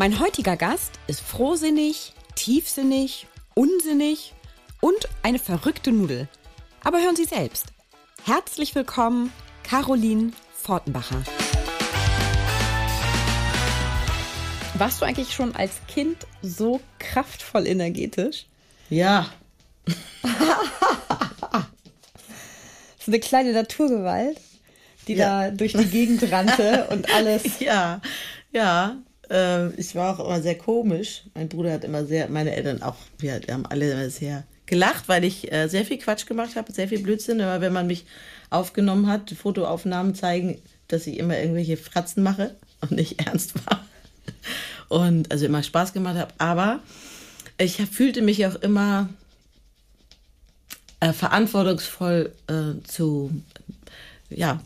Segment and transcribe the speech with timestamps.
[0.00, 4.32] Mein heutiger Gast ist frohsinnig, tiefsinnig, unsinnig
[4.80, 6.26] und eine verrückte Nudel.
[6.82, 7.66] Aber hören Sie selbst.
[8.24, 9.30] Herzlich willkommen,
[9.62, 11.22] Caroline Fortenbacher.
[14.72, 18.46] Warst du eigentlich schon als Kind so kraftvoll energetisch?
[18.88, 19.30] Ja.
[22.98, 24.40] so eine kleine Naturgewalt,
[25.08, 25.50] die ja.
[25.50, 27.60] da durch die Gegend rannte und alles.
[27.60, 28.00] Ja,
[28.50, 28.96] ja.
[29.30, 31.22] Äh, ich war auch immer sehr komisch.
[31.34, 35.24] Mein Bruder hat immer sehr, meine Eltern auch, wir haben alle immer sehr gelacht, weil
[35.24, 37.40] ich äh, sehr viel Quatsch gemacht habe, sehr viel Blödsinn.
[37.40, 38.04] Aber wenn man mich
[38.50, 43.84] aufgenommen hat, Fotoaufnahmen zeigen, dass ich immer irgendwelche Fratzen mache und nicht ernst war.
[44.88, 46.32] Und also immer Spaß gemacht habe.
[46.38, 46.80] Aber
[47.58, 49.08] ich fühlte mich auch immer
[51.00, 53.30] äh, verantwortungsvoll äh, zu,
[54.30, 54.60] ja,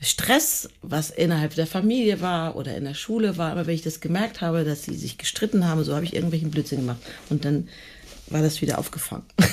[0.00, 4.00] Stress, was innerhalb der Familie war oder in der Schule war, aber wenn ich das
[4.00, 7.00] gemerkt habe, dass sie sich gestritten haben, so habe ich irgendwelchen Blödsinn gemacht.
[7.30, 7.68] Und dann
[8.28, 9.24] war das wieder aufgefangen.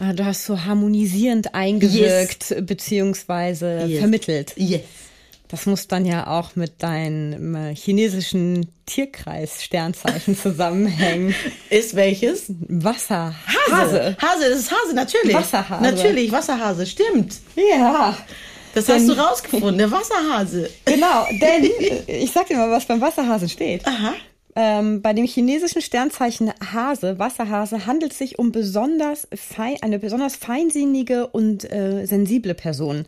[0.00, 2.66] Ah, du hast so harmonisierend eingewirkt, yes.
[2.66, 4.00] beziehungsweise yes.
[4.00, 4.52] vermittelt.
[4.56, 4.80] Yes.
[5.46, 11.32] Das muss dann ja auch mit deinem äh, chinesischen Tierkreis-Sternzeichen zusammenhängen.
[11.70, 12.46] Ist welches?
[12.48, 13.36] Wasserhase.
[13.70, 14.16] Hase.
[14.20, 15.34] Hase, das ist Hase, natürlich.
[15.34, 15.82] Wasserhase.
[15.82, 17.36] Natürlich, Wasserhase, stimmt.
[17.54, 18.18] Ja.
[18.74, 20.70] Das denn, hast du rausgefunden, der Wasserhase.
[20.84, 21.70] Genau, denn
[22.06, 23.86] ich sag dir mal, was beim Wasserhasen steht.
[23.86, 24.14] Aha.
[24.56, 30.36] Ähm, bei dem chinesischen Sternzeichen Hase, Wasserhase, handelt es sich um besonders fein, eine besonders
[30.36, 33.04] feinsinnige und äh, sensible Person.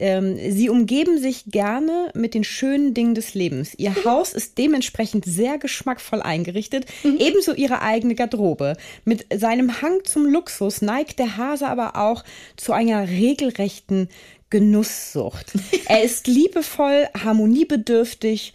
[0.00, 3.74] Ähm, sie umgeben sich gerne mit den schönen Dingen des Lebens.
[3.76, 4.04] Ihr mhm.
[4.04, 7.16] Haus ist dementsprechend sehr geschmackvoll eingerichtet, mhm.
[7.18, 8.76] ebenso ihre eigene Garderobe.
[9.04, 12.24] Mit seinem Hang zum Luxus neigt der Hase aber auch
[12.56, 14.08] zu einer regelrechten
[14.50, 15.52] Genusssucht.
[15.86, 18.54] er ist liebevoll, harmoniebedürftig.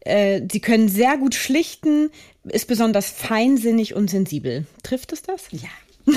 [0.00, 2.10] Äh, sie können sehr gut schlichten,
[2.44, 4.66] ist besonders feinsinnig und sensibel.
[4.82, 5.42] Trifft es das?
[5.50, 5.68] Ja.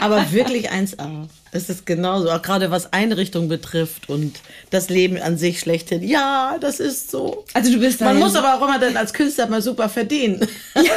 [0.00, 1.28] Aber wirklich 1A.
[1.52, 6.02] Es ist genauso, auch gerade was Einrichtung betrifft und das Leben an sich schlechthin.
[6.02, 7.44] Ja, das ist so.
[7.52, 10.46] Also du bist Man muss aber auch immer dann als Künstler mal super verdienen.
[10.74, 10.82] Ja.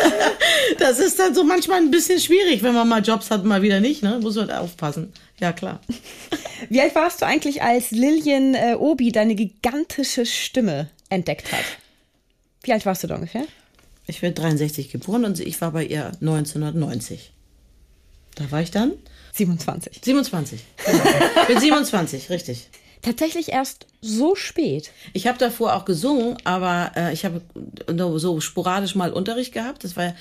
[0.80, 3.80] Das ist dann so manchmal ein bisschen schwierig, wenn man mal Jobs hat, mal wieder
[3.80, 4.20] nicht, ne?
[4.22, 5.14] Muss man aufpassen.
[5.40, 5.82] Ja, klar.
[6.69, 11.66] Wie alt warst du eigentlich, als Lillian äh, Obi deine gigantische Stimme entdeckt hat?
[12.63, 13.46] Wie alt warst du da ungefähr?
[14.07, 17.31] Ich werde 63 geboren und ich war bei ihr 1990.
[18.35, 18.94] Da war ich dann?
[19.34, 20.01] 27.
[20.03, 20.62] 27.
[20.85, 21.03] Genau.
[21.41, 22.69] Ich bin 27, richtig.
[23.01, 24.91] Tatsächlich erst so spät.
[25.12, 27.41] Ich habe davor auch gesungen, aber äh, ich habe
[27.97, 29.84] so sporadisch mal Unterricht gehabt.
[29.84, 30.16] Das war,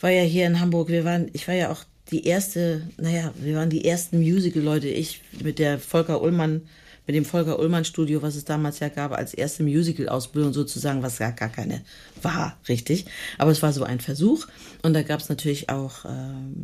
[0.00, 0.88] war ja hier in Hamburg.
[0.88, 4.88] Wir waren, ich war ja auch die erste, naja, wir waren die ersten Musical-Leute.
[4.88, 6.62] Ich mit der Volker Ullmann,
[7.06, 11.18] mit dem Volker Ullmann Studio, was es damals ja gab, als erste Musical-Ausbildung sozusagen, was
[11.18, 11.82] gar, gar keine
[12.22, 13.06] war, richtig.
[13.38, 14.46] Aber es war so ein Versuch.
[14.82, 16.08] Und da gab es natürlich auch äh,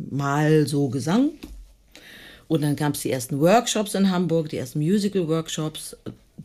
[0.09, 1.31] mal so Gesang.
[2.47, 5.95] Und dann gab es die ersten Workshops in Hamburg, die ersten Musical-Workshops.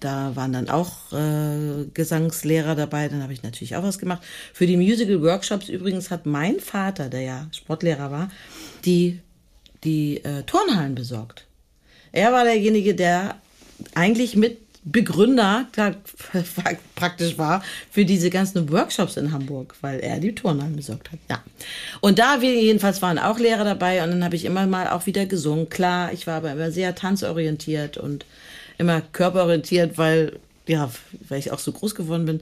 [0.00, 4.22] Da waren dann auch äh, Gesangslehrer dabei, dann habe ich natürlich auch was gemacht.
[4.52, 8.30] Für die Musical-Workshops übrigens hat mein Vater, der ja Sportlehrer war,
[8.84, 9.20] die,
[9.84, 11.46] die äh, Turnhallen besorgt.
[12.12, 13.36] Er war derjenige, der
[13.94, 14.58] eigentlich mit
[14.88, 15.66] Begründer
[16.94, 21.18] praktisch war für diese ganzen Workshops in Hamburg, weil er die Turnhallen besorgt hat.
[21.28, 21.42] Ja.
[22.00, 25.06] Und da wir jedenfalls waren auch Lehrer dabei und dann habe ich immer mal auch
[25.06, 25.68] wieder gesungen.
[25.68, 28.24] Klar, ich war aber immer sehr tanzorientiert und
[28.78, 30.90] immer körperorientiert, weil, ja,
[31.28, 32.40] weil ich auch so groß geworden bin.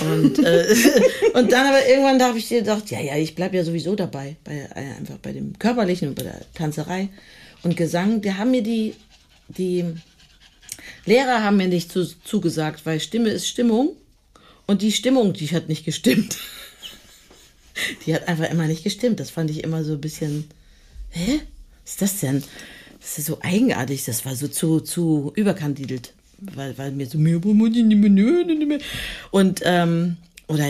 [0.00, 0.66] Und, äh,
[1.34, 4.68] und dann aber irgendwann habe ich gedacht, ja, ja, ich bleibe ja sowieso dabei, bei,
[4.74, 7.08] äh, einfach bei dem Körperlichen und bei der Tanzerei
[7.62, 8.20] und Gesang.
[8.20, 8.94] Die haben mir die,
[9.48, 9.84] die
[11.06, 13.96] Lehrer haben mir nicht zu, zugesagt, weil Stimme ist Stimmung
[14.66, 16.38] und die Stimmung, die hat nicht gestimmt.
[18.06, 19.20] Die hat einfach immer nicht gestimmt.
[19.20, 20.48] Das fand ich immer so ein bisschen,
[21.10, 21.40] hä?
[21.84, 22.42] Was ist das denn?
[23.06, 27.18] Das ist so eigenartig, das war so zu, zu überkandidelt, weil, weil mir so
[29.30, 30.16] und ähm,
[30.48, 30.64] oder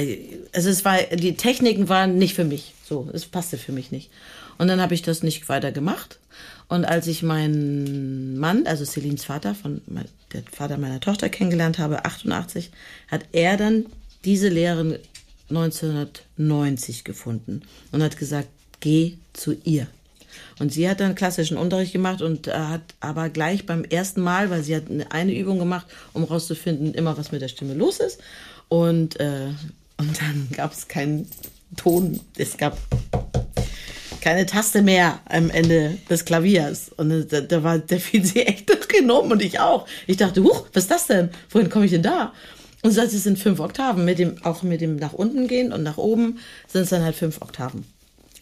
[0.52, 4.10] also es war die Techniken waren nicht für mich, so es passte für mich nicht.
[4.58, 6.18] Und dann habe ich das nicht weiter gemacht.
[6.68, 9.80] Und als ich meinen Mann, also Celines Vater von
[10.32, 12.70] der Vater meiner Tochter kennengelernt habe, 88,
[13.08, 13.86] hat er dann
[14.24, 14.98] diese Lehrerin
[15.48, 17.62] 1990 gefunden
[17.92, 18.48] und hat gesagt,
[18.80, 19.86] geh zu ihr.
[20.58, 24.50] Und sie hat dann klassischen Unterricht gemacht und äh, hat aber gleich beim ersten Mal,
[24.50, 28.20] weil sie hat eine Übung gemacht, um rauszufinden, immer was mit der Stimme los ist.
[28.68, 29.48] Und, äh,
[29.98, 31.28] und dann gab es keinen
[31.76, 32.78] Ton, es gab
[34.22, 36.90] keine Taste mehr am Ende des Klaviers.
[36.96, 39.86] Und da, da war, fiel sie echt genommen und ich auch.
[40.06, 41.30] Ich dachte, huch, was ist das denn?
[41.50, 42.32] Wohin komme ich denn da?
[42.82, 44.04] Und so, es sind fünf Oktaven.
[44.04, 46.38] Mit dem, auch mit dem nach unten gehen und nach oben
[46.68, 47.84] sind es dann halt fünf Oktaven.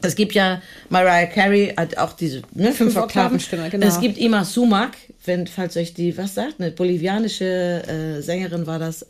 [0.05, 0.61] Es gibt ja,
[0.91, 3.41] Mariah Carey hat auch diese ne, fünf, Oktaven.
[3.71, 3.87] Genau.
[3.87, 8.79] Es gibt Ima Sumac, wenn, falls euch die was sagt, eine bolivianische äh, Sängerin war
[8.79, 9.07] das,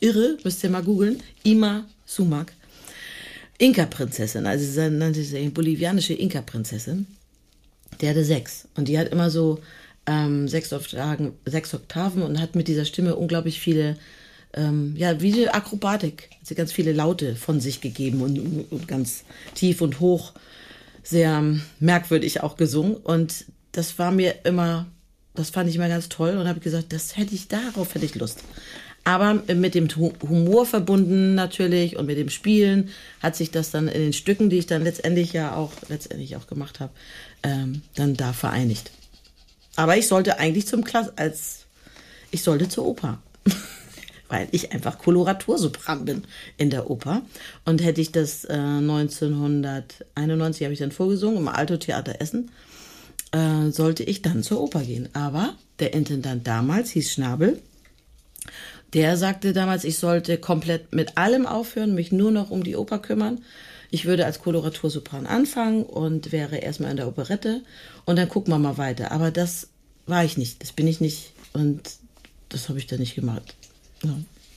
[0.00, 2.52] irre, müsst ihr mal googeln, Ima Sumac.
[3.58, 7.06] Inka-Prinzessin, also sie nannte sich bolivianische Inka-Prinzessin.
[8.00, 8.68] Der hatte sechs.
[8.76, 9.58] Und die hat immer so
[10.06, 13.96] ähm, sechs, Oktaven, sechs Oktaven und hat mit dieser Stimme unglaublich viele
[14.54, 16.30] ähm, ja, wie die Akrobatik.
[16.38, 18.38] Hat sie ganz viele Laute von sich gegeben und,
[18.70, 19.24] und ganz
[19.54, 20.32] tief und hoch,
[21.02, 21.42] sehr
[21.80, 22.96] merkwürdig auch gesungen.
[22.96, 24.86] Und das war mir immer,
[25.34, 28.14] das fand ich immer ganz toll und habe gesagt, das hätte ich, darauf hätte ich
[28.14, 28.42] Lust.
[29.04, 32.90] Aber mit dem Humor verbunden natürlich und mit dem Spielen
[33.22, 36.46] hat sich das dann in den Stücken, die ich dann letztendlich ja auch letztendlich auch
[36.46, 36.92] gemacht habe,
[37.42, 38.90] ähm, dann da vereinigt.
[39.76, 41.66] Aber ich sollte eigentlich zum Klass als
[42.30, 43.22] ich sollte zur Oper.
[44.28, 46.24] weil ich einfach Koloratursopran bin
[46.56, 47.22] in der Oper.
[47.64, 52.50] Und hätte ich das äh, 1991 habe ich dann vorgesungen im Alto Theater Essen,
[53.32, 55.08] äh, sollte ich dann zur Oper gehen.
[55.14, 57.60] Aber der Intendant damals hieß Schnabel.
[58.94, 62.98] Der sagte damals, ich sollte komplett mit allem aufhören, mich nur noch um die Oper
[62.98, 63.42] kümmern.
[63.90, 67.62] Ich würde als Koloratursopran anfangen und wäre erstmal in der Operette
[68.04, 69.12] und dann gucken wir mal weiter.
[69.12, 69.68] Aber das
[70.06, 71.82] war ich nicht, das bin ich nicht und
[72.48, 73.54] das habe ich dann nicht gemacht.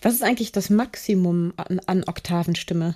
[0.02, 2.96] Was ist eigentlich das Maximum an, an Oktavenstimme?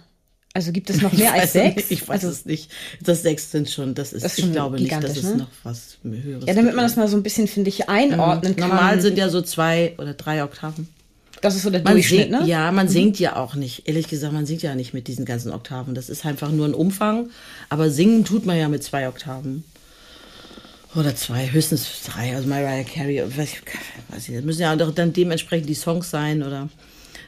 [0.55, 1.75] Also gibt es noch mehr als sechs?
[1.75, 2.71] Nicht, ich weiß also, es nicht.
[3.01, 5.35] Das sechs sind schon, das ist, das ist ich glaube nicht, dass es ne?
[5.35, 8.55] noch was höheres Ja, damit man das mal so ein bisschen, finde ich, einordnen mhm.
[8.55, 8.69] kann.
[8.69, 10.87] Normal sind ja so zwei oder drei Oktaven.
[11.41, 12.47] Das ist so der man Durchschnitt, singt, ne?
[12.47, 12.91] Ja, man mhm.
[12.91, 13.87] singt ja auch nicht.
[13.87, 15.93] Ehrlich gesagt, man singt ja nicht mit diesen ganzen Oktaven.
[15.93, 17.29] Das ist einfach nur ein Umfang.
[17.67, 19.65] Aber singen tut man ja mit zwei Oktaven.
[20.95, 22.35] Oder zwei, höchstens drei.
[22.35, 23.61] Also Mariah Carey, weiß ich,
[24.09, 26.69] weiß ich, das müssen ja dann dementsprechend die Songs sein oder.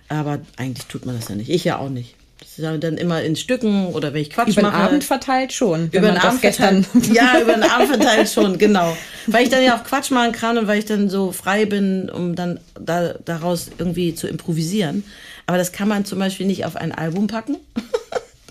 [0.09, 1.49] Aber eigentlich tut man das ja nicht.
[1.49, 2.15] Ich ja auch nicht.
[2.39, 4.75] Das ist ja dann immer in Stücken oder wenn ich Quatsch über mache.
[4.75, 5.89] Über den Abend verteilt schon.
[5.91, 6.85] Über den Abend verteilt.
[7.13, 8.95] Ja, über den Abend verteilt schon, genau.
[9.25, 12.09] Weil ich dann ja auch Quatsch machen kann und weil ich dann so frei bin,
[12.09, 15.03] um dann da, daraus irgendwie zu improvisieren.
[15.45, 17.57] Aber das kann man zum Beispiel nicht auf ein Album packen.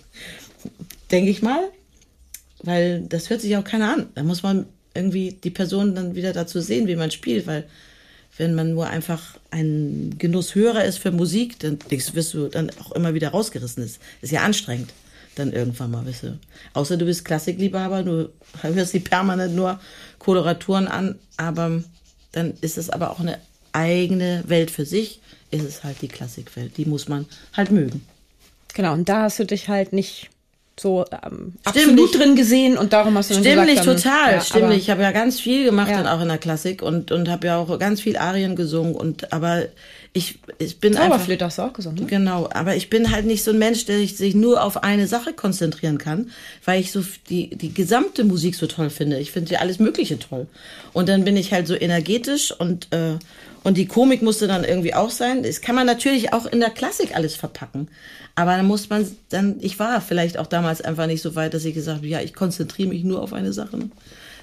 [1.10, 1.60] Denke ich mal.
[2.62, 4.06] Weil das hört sich auch keiner an.
[4.14, 4.66] Da muss man
[4.96, 7.64] irgendwie die Person dann wieder dazu sehen, wie man spielt, weil
[8.38, 13.14] wenn man nur einfach ein Genusshörer ist für Musik, dann wirst du dann auch immer
[13.14, 13.82] wieder rausgerissen.
[13.82, 14.92] Ist, ist ja anstrengend
[15.36, 16.38] dann irgendwann mal, weißt du.
[16.72, 18.30] Außer du bist Klassikliebhaber, du
[18.62, 19.78] hörst die permanent nur
[20.18, 21.82] Koloraturen an, aber
[22.32, 23.38] dann ist es aber auch eine
[23.72, 25.20] eigene Welt für sich,
[25.50, 26.76] ist es halt die Klassikwelt.
[26.76, 28.04] Die muss man halt mögen.
[28.74, 30.30] Genau, und da hast du dich halt nicht
[30.78, 34.40] so ähm, absolut drin gesehen und darum hast du dann Stimmlich, gesagt, dann, total, ja,
[34.40, 34.78] stimmlich.
[34.78, 36.02] Ich habe ja ganz viel gemacht ja.
[36.02, 39.32] dann auch in der Klassik und, und habe ja auch ganz viel Arien gesungen und
[39.32, 39.62] aber
[40.12, 42.06] ich, ich bin Zauberflöte hast du auch gesungen, ne?
[42.06, 45.34] Genau, aber ich bin halt nicht so ein Mensch, der sich nur auf eine Sache
[45.34, 46.30] konzentrieren kann,
[46.64, 49.18] weil ich so die, die gesamte Musik so toll finde.
[49.18, 50.46] Ich finde ja alles Mögliche toll.
[50.94, 53.18] Und dann bin ich halt so energetisch und, äh,
[53.66, 55.42] und die Komik musste dann irgendwie auch sein.
[55.42, 57.88] Das kann man natürlich auch in der Klassik alles verpacken.
[58.36, 61.64] Aber dann muss man dann, ich war vielleicht auch damals einfach nicht so weit, dass
[61.64, 63.76] ich gesagt habe, ja, ich konzentriere mich nur auf eine Sache.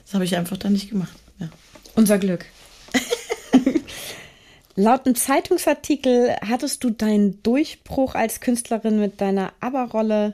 [0.03, 1.13] Das habe ich einfach dann nicht gemacht.
[1.39, 1.47] Ja.
[1.95, 2.43] Unser Glück.
[4.75, 10.33] Laut einem Zeitungsartikel hattest du deinen Durchbruch als Künstlerin mit deiner ABBA-Rolle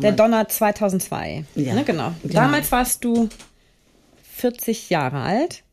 [0.00, 1.44] Der Donner 2002.
[1.56, 2.14] Ja, ne, genau.
[2.22, 2.34] genau.
[2.34, 3.28] Damals warst du
[4.36, 5.64] 40 Jahre alt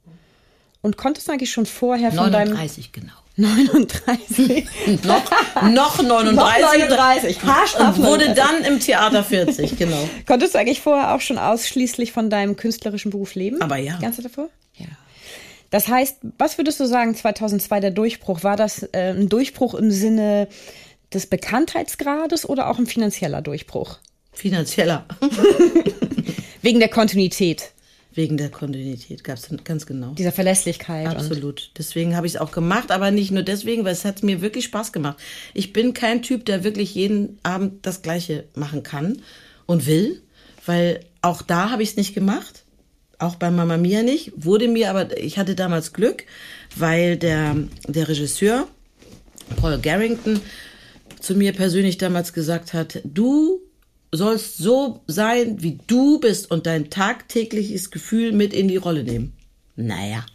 [0.81, 3.05] und konntest eigentlich schon vorher von 39, deinem...
[3.05, 3.19] genau.
[3.39, 4.67] 39.
[5.03, 5.23] noch,
[5.71, 6.35] noch 39.
[6.35, 7.37] noch 39.
[7.79, 10.09] Und wurde dann im Theater 40, genau.
[10.27, 13.61] Konntest du eigentlich vorher auch schon ausschließlich von deinem künstlerischen Beruf leben?
[13.61, 13.95] Aber ja.
[13.95, 14.49] Die ganze davor?
[14.75, 14.87] Ja.
[15.69, 18.43] Das heißt, was würdest du sagen, 2002 der Durchbruch?
[18.43, 20.47] War das äh, ein Durchbruch im Sinne
[21.13, 23.99] des Bekanntheitsgrades oder auch ein finanzieller Durchbruch?
[24.33, 25.05] Finanzieller.
[26.61, 27.71] Wegen der Kontinuität.
[28.19, 30.11] Wegen der Kontinuität, gab es ganz genau.
[30.11, 31.07] Dieser Verlässlichkeit.
[31.07, 31.71] Absolut.
[31.77, 34.65] Deswegen habe ich es auch gemacht, aber nicht nur deswegen, weil es hat mir wirklich
[34.65, 35.17] Spaß gemacht.
[35.53, 39.21] Ich bin kein Typ, der wirklich jeden Abend das Gleiche machen kann
[39.67, 40.21] und will,
[40.65, 42.65] weil auch da habe ich es nicht gemacht.
[43.19, 44.33] Auch bei Mama Mia nicht.
[44.35, 46.25] Wurde mir aber, ich hatte damals Glück,
[46.75, 47.55] weil der,
[47.87, 48.67] der Regisseur,
[49.55, 50.41] Paul Garrington,
[51.21, 53.61] zu mir persönlich damals gesagt hat, du
[54.11, 59.33] sollst so sein, wie du bist und dein tagtägliches Gefühl mit in die Rolle nehmen.
[59.75, 60.25] Naja,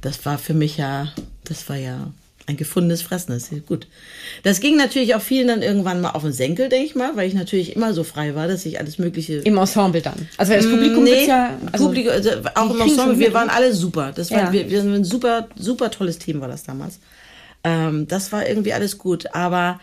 [0.00, 1.12] das war für mich ja,
[1.44, 2.12] das war ja
[2.46, 3.32] ein gefundenes Fressen.
[3.32, 3.86] Das ist gut.
[4.42, 7.28] Das ging natürlich auch vielen dann irgendwann mal auf den Senkel, denke ich mal, weil
[7.28, 9.34] ich natürlich immer so frei war, dass ich alles Mögliche.
[9.40, 10.28] Im Ensemble dann.
[10.38, 11.58] Also das Publikum nee, ja.
[11.72, 14.12] Also Publikum, also auch im Ensemble, wir waren alle super.
[14.14, 14.52] Das war, Ja.
[14.52, 17.00] wir, wir sind ein super, super tolles Team war das damals.
[17.64, 19.34] Ähm, das war irgendwie alles gut.
[19.34, 19.78] Aber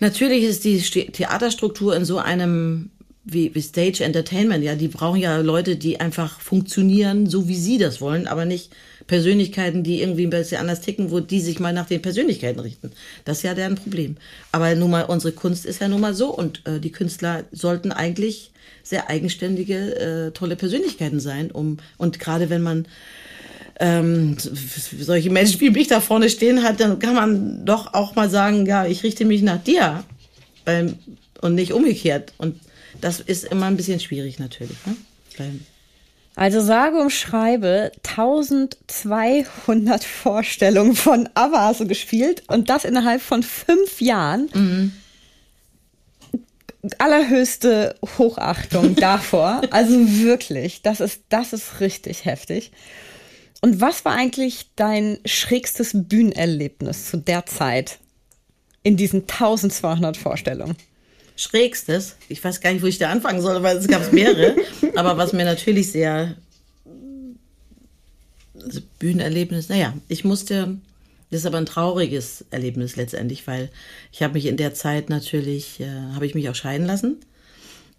[0.00, 2.90] natürlich ist die Theaterstruktur in so einem
[3.24, 7.78] wie, wie Stage Entertainment, ja, die brauchen ja Leute, die einfach funktionieren, so wie sie
[7.78, 8.72] das wollen, aber nicht
[9.06, 12.92] Persönlichkeiten, die irgendwie ein bisschen anders ticken, wo die sich mal nach den Persönlichkeiten richten.
[13.24, 14.16] Das ist ja deren Problem.
[14.52, 17.92] Aber nun mal, unsere Kunst ist ja nun mal so und äh, die Künstler sollten
[17.92, 18.52] eigentlich
[18.82, 22.86] sehr eigenständige, äh, tolle Persönlichkeiten sein, um, und gerade wenn man
[23.80, 28.28] ähm, solche Menschen wie mich da vorne stehen hat, dann kann man doch auch mal
[28.28, 30.04] sagen, ja, ich richte mich nach dir
[30.66, 30.98] beim,
[31.40, 32.34] und nicht umgekehrt.
[32.36, 32.60] Und
[33.00, 34.76] das ist immer ein bisschen schwierig natürlich.
[34.84, 34.96] Ne?
[35.38, 35.60] Beim,
[36.34, 43.42] Also sage und schreibe 1200 Vorstellungen von ABBA hast du gespielt und das innerhalb von
[43.42, 44.92] fünf Jahren.
[46.98, 49.62] Allerhöchste Hochachtung davor.
[49.70, 52.72] Also wirklich, das ist, das ist richtig heftig.
[53.60, 57.98] Und was war eigentlich dein schrägstes Bühnenerlebnis zu der Zeit
[58.82, 60.76] in diesen 1200 Vorstellungen?
[61.36, 64.56] Schrägstes, ich weiß gar nicht, wo ich da anfangen soll, weil es gab mehrere,
[64.94, 66.36] aber was mir natürlich sehr
[68.62, 70.78] also Bühnenerlebnis, naja, ich musste,
[71.30, 73.70] das ist aber ein trauriges Erlebnis letztendlich, weil
[74.12, 77.16] ich habe mich in der Zeit natürlich, äh, habe ich mich auch scheiden lassen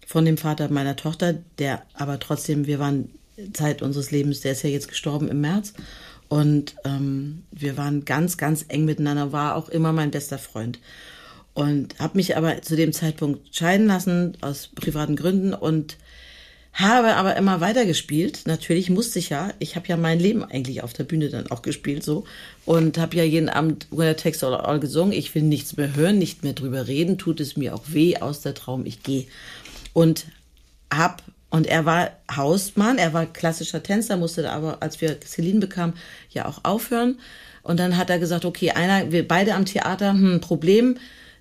[0.06, 3.10] von dem Vater meiner Tochter, der aber trotzdem, wir waren
[3.52, 5.74] Zeit unseres Lebens, der ist ja jetzt gestorben im März
[6.28, 10.78] und ähm, wir waren ganz, ganz eng miteinander, war auch immer mein bester Freund
[11.54, 15.96] und habe mich aber zu dem Zeitpunkt scheiden lassen aus privaten Gründen und
[16.72, 18.46] habe aber immer weitergespielt.
[18.46, 19.52] Natürlich musste ich ja.
[19.58, 22.24] Ich habe ja mein Leben eigentlich auf der Bühne dann auch gespielt so
[22.64, 25.12] und habe ja jeden Abend Winner Text All, All gesungen.
[25.12, 27.18] Ich will nichts mehr hören, nicht mehr drüber reden.
[27.18, 28.86] Tut es mir auch weh aus der Traum.
[28.86, 29.26] Ich gehe
[29.92, 30.26] und
[30.90, 31.22] hab
[31.52, 32.96] und er war Hausmann.
[32.96, 35.94] Er war klassischer Tänzer, musste aber als wir Celine bekamen
[36.30, 37.18] ja auch aufhören.
[37.62, 40.96] Und dann hat er gesagt, okay, einer, wir beide am Theater, hm, Problem.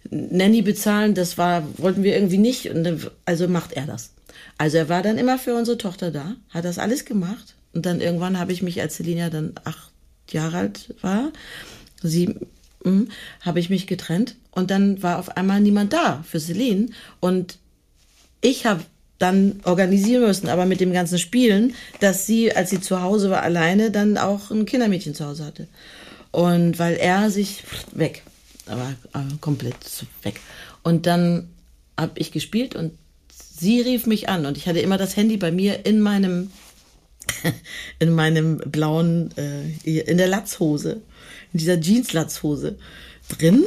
[0.09, 2.69] Nanny bezahlen, das war, wollten wir irgendwie nicht.
[2.69, 4.11] Und dann, also macht er das.
[4.57, 7.55] Also er war dann immer für unsere Tochter da, hat das alles gemacht.
[7.71, 9.93] Und dann irgendwann habe ich mich, als Selina dann acht
[10.29, 11.31] Jahre alt war,
[12.03, 12.47] sieben,
[12.83, 13.07] hm,
[13.39, 14.35] habe ich mich getrennt.
[14.51, 16.89] Und dann war auf einmal niemand da für Celine.
[17.21, 17.59] Und
[18.41, 18.83] ich habe
[19.21, 23.43] dann organisieren müssen, aber mit dem ganzen Spielen, dass sie, als sie zu Hause war,
[23.43, 25.67] alleine dann auch ein Kindermädchen zu Hause hatte.
[26.31, 28.23] Und weil er sich weg,
[28.65, 28.93] aber
[29.41, 29.75] komplett
[30.23, 30.39] weg.
[30.83, 31.49] Und dann
[31.97, 32.93] habe ich gespielt und
[33.29, 36.51] sie rief mich an und ich hatte immer das Handy bei mir in meinem
[37.99, 41.01] in meinem blauen äh, in der Latzhose,
[41.53, 42.77] in dieser Jeans-Latzhose
[43.29, 43.63] drin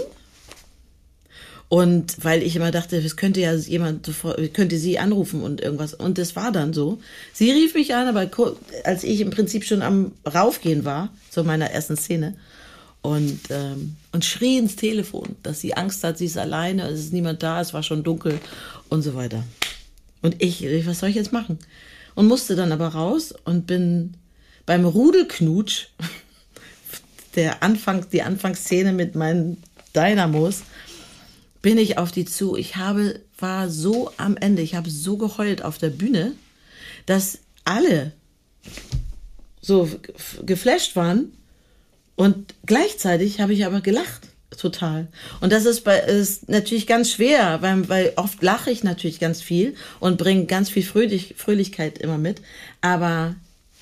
[1.75, 5.93] und weil ich immer dachte, es könnte ja jemand, sofort- könnte sie anrufen und irgendwas.
[5.93, 7.01] Und das war dann so.
[7.33, 8.31] Sie rief mich an, aber
[8.85, 12.37] als ich im Prinzip schon am Raufgehen war, zu meiner ersten Szene,
[13.03, 17.13] und, ähm, und schrie ins Telefon, dass sie Angst hat, sie ist alleine, es ist
[17.13, 18.39] niemand da, es war schon dunkel
[18.89, 19.43] und so weiter.
[20.23, 21.59] Und ich, was soll ich jetzt machen?
[22.15, 24.15] Und musste dann aber raus und bin
[24.65, 25.89] beim Rudelknutsch,
[27.35, 29.61] der Anfang, die Anfangsszene mit meinen
[29.93, 30.63] Dynamos,
[31.65, 32.57] bin ich auf die zu.
[32.57, 36.33] Ich habe, war so am Ende, ich habe so geheult auf der Bühne,
[37.07, 38.13] dass alle
[39.63, 39.89] so
[40.45, 41.33] geflasht waren
[42.17, 44.29] und gleichzeitig habe ich aber gelacht.
[44.51, 45.09] Total.
[45.41, 49.41] Und das ist, bei, ist natürlich ganz schwer, weil, weil oft lache ich natürlich ganz
[49.41, 52.43] viel und bringe ganz viel Fröhlich, Fröhlichkeit immer mit.
[52.83, 53.37] Aber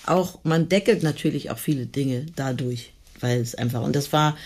[0.06, 4.36] auch, man deckelt natürlich auch viele Dinge dadurch, weil es einfach, und das war,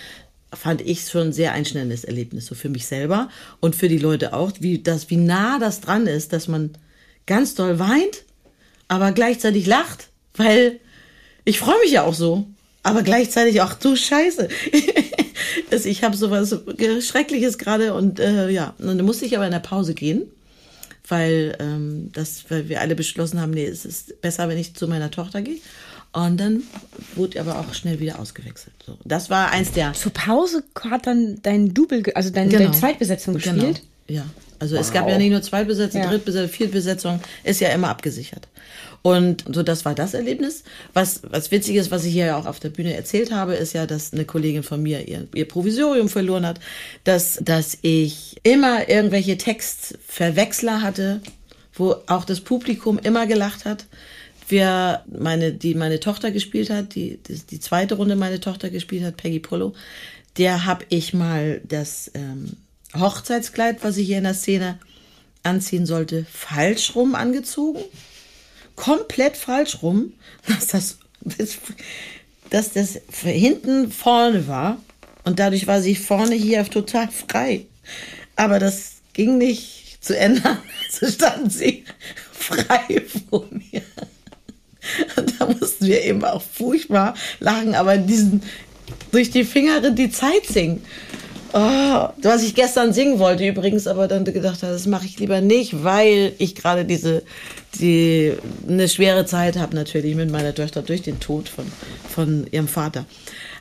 [0.53, 3.29] fand ich schon ein sehr einschneidendes Erlebnis, so für mich selber
[3.61, 6.71] und für die Leute auch, wie das, wie nah das dran ist, dass man
[7.27, 8.25] ganz doll weint,
[8.89, 10.79] aber gleichzeitig lacht, weil
[11.45, 12.47] ich freue mich ja auch so,
[12.83, 14.49] aber gleichzeitig auch du Scheiße.
[15.85, 16.57] Ich habe sowas
[17.01, 20.23] Schreckliches gerade und äh, ja, und dann musste ich aber in der Pause gehen,
[21.09, 24.89] weil ähm, das, weil wir alle beschlossen haben, nee, es ist besser, wenn ich zu
[24.89, 25.59] meiner Tochter gehe.
[26.17, 26.63] Und dann
[27.15, 28.73] wurde aber auch schnell wieder ausgewechselt.
[28.87, 33.35] So, das war eins der Zur Pause hat dann dein Double, also dein, deine Zweitbesetzung
[33.35, 33.83] gespielt.
[34.07, 34.21] Genau.
[34.23, 34.25] Ja,
[34.59, 36.09] also es gab ja nicht nur Zweitbesetzung, Ja.
[36.09, 38.49] Drittbesetzung, Viertbesetzung, ist ja immer abgesichert.
[39.03, 40.65] Und so, das war das Erlebnis.
[40.95, 43.85] Was, was witzig ist, was ich hier auch auf der Bühne erzählt habe, ist ja,
[43.85, 46.61] dass eine Kollegin von mir ihr, ihr Provisorium verloren hat,
[47.05, 51.21] dass, dass ich immer irgendwelche Textverwechsler hatte,
[51.75, 53.85] wo auch das Publikum immer gelacht hat.
[54.49, 59.05] Wir, meine, die meine Tochter gespielt hat, die, die, die zweite Runde meine Tochter gespielt
[59.05, 59.75] hat, Peggy Polo,
[60.39, 62.53] der habe ich mal das ähm,
[62.95, 64.79] Hochzeitskleid, was ich hier in der Szene
[65.43, 67.81] anziehen sollte, falsch rum angezogen
[68.77, 70.13] komplett falsch rum,
[70.47, 71.59] dass das, das,
[72.51, 74.81] dass das hinten vorne war.
[75.25, 77.67] Und dadurch war sie vorne hier total frei.
[78.37, 80.59] Aber das ging nicht zu ändern.
[80.89, 81.85] So stand sie
[82.33, 83.83] frei vor mir.
[85.17, 88.43] Und da mussten wir eben auch furchtbar lachen, aber diesen
[89.11, 90.83] durch die Finger die Zeit singen.
[91.53, 95.41] Oh, was ich gestern singen wollte übrigens, aber dann gedacht habe, das mache ich lieber
[95.41, 97.23] nicht, weil ich gerade diese,
[97.81, 98.35] die,
[98.69, 101.65] eine schwere Zeit habe natürlich mit meiner Tochter durch den Tod von,
[102.09, 103.07] von ihrem Vater.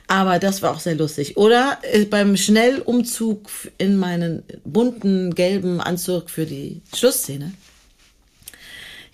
[0.08, 1.36] Aber das war auch sehr lustig.
[1.36, 7.52] Oder äh, beim Schnellumzug in meinen bunten gelben Anzug für die Schlussszene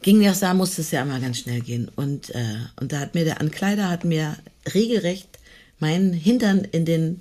[0.03, 1.91] ging das da, musste es ja immer ganz schnell gehen.
[1.95, 4.37] Und, äh, und da hat mir der Ankleider hat mir
[4.75, 5.39] regelrecht
[5.79, 7.21] meinen Hintern in den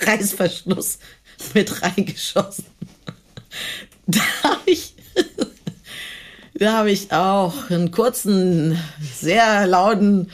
[0.00, 0.98] Reißverschluss
[1.54, 2.64] mit reingeschossen.
[4.06, 4.94] Da habe ich,
[6.54, 10.30] da habe ich auch einen kurzen, sehr lauten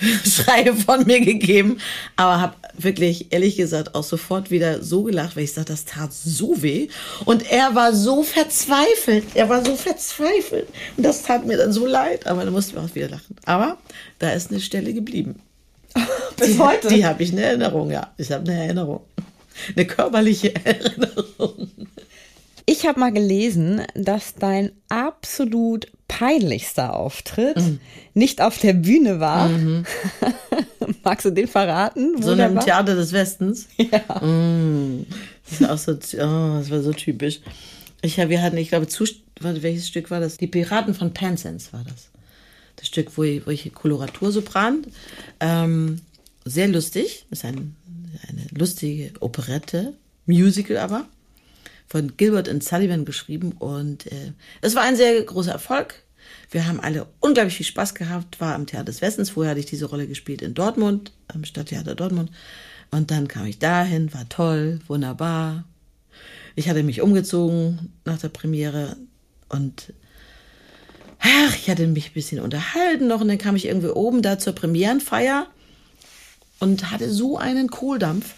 [0.24, 1.78] Schrei von mir gegeben,
[2.16, 6.12] aber habe wirklich, ehrlich gesagt, auch sofort wieder so gelacht, weil ich sagte, das tat
[6.12, 6.88] so weh.
[7.24, 9.24] Und er war so verzweifelt.
[9.34, 10.68] Er war so verzweifelt.
[10.96, 13.36] Und das tat mir dann so leid, aber da musste ich auch wieder lachen.
[13.44, 13.78] Aber
[14.18, 15.40] da ist eine Stelle geblieben.
[16.36, 16.88] Bis die, heute?
[16.88, 18.12] Die habe ich eine Erinnerung, ja.
[18.16, 19.00] Ich habe eine Erinnerung.
[19.76, 21.70] Eine körperliche Erinnerung.
[22.66, 27.80] Ich habe mal gelesen, dass dein absolut peinlichster Auftritt mhm.
[28.14, 29.48] nicht auf der Bühne war.
[29.48, 29.84] Mhm.
[31.04, 32.20] Magst du den verraten?
[32.22, 33.68] so einem Theater des Westens.
[33.76, 34.24] Ja.
[34.24, 35.06] Mhm.
[35.44, 37.40] Das ist auch so, oh, das war so typisch.
[38.02, 39.04] Ich, wir hatten, ich glaube, zu,
[39.40, 40.36] welches Stück war das?
[40.36, 42.10] Die Piraten von Penzance war das
[42.80, 44.86] das Stück, wo ich, wo ich Koloratursopran.
[45.38, 46.00] Ähm,
[46.44, 47.76] sehr lustig, ist ein,
[48.28, 49.94] eine lustige Operette,
[50.26, 51.06] Musical aber,
[51.90, 56.04] von Gilbert und Sullivan geschrieben und äh, es war ein sehr großer Erfolg.
[56.52, 59.66] Wir haben alle unglaublich viel Spaß gehabt, war am Theater des Westens, vorher hatte ich
[59.66, 62.30] diese Rolle gespielt in Dortmund, am Stadttheater Dortmund
[62.92, 65.64] und dann kam ich dahin, war toll, wunderbar.
[66.54, 68.96] Ich hatte mich umgezogen nach der Premiere
[69.48, 69.92] und
[71.18, 74.38] ach, ich hatte mich ein bisschen unterhalten noch und dann kam ich irgendwie oben da
[74.38, 75.48] zur Premierenfeier
[76.60, 78.34] und hatte so einen Kohldampf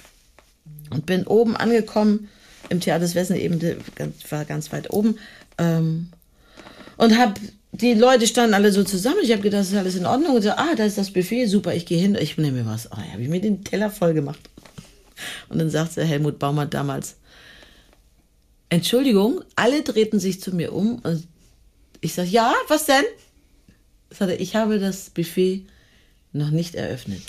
[0.89, 2.31] und bin oben angekommen
[2.73, 3.61] im Theater des Westens, eben
[4.31, 5.19] war ganz weit oben
[5.59, 6.09] ähm,
[6.97, 7.35] und habe
[7.73, 9.21] die Leute standen alle so zusammen.
[9.23, 10.37] Ich habe gedacht, das ist alles in Ordnung.
[10.37, 12.91] Und so, ah, da ist das Buffet, super, ich gehe hin, ich nehme mir was.
[12.93, 14.41] Oh, habe ich mir den Teller voll gemacht.
[15.49, 17.17] Und dann sagte Helmut Baumann damals,
[18.69, 21.27] Entschuldigung, alle drehten sich zu mir um und
[22.01, 23.05] ich sage, ja, was denn?
[24.11, 25.65] Sagte, ich habe das Buffet
[26.33, 27.23] noch nicht eröffnet.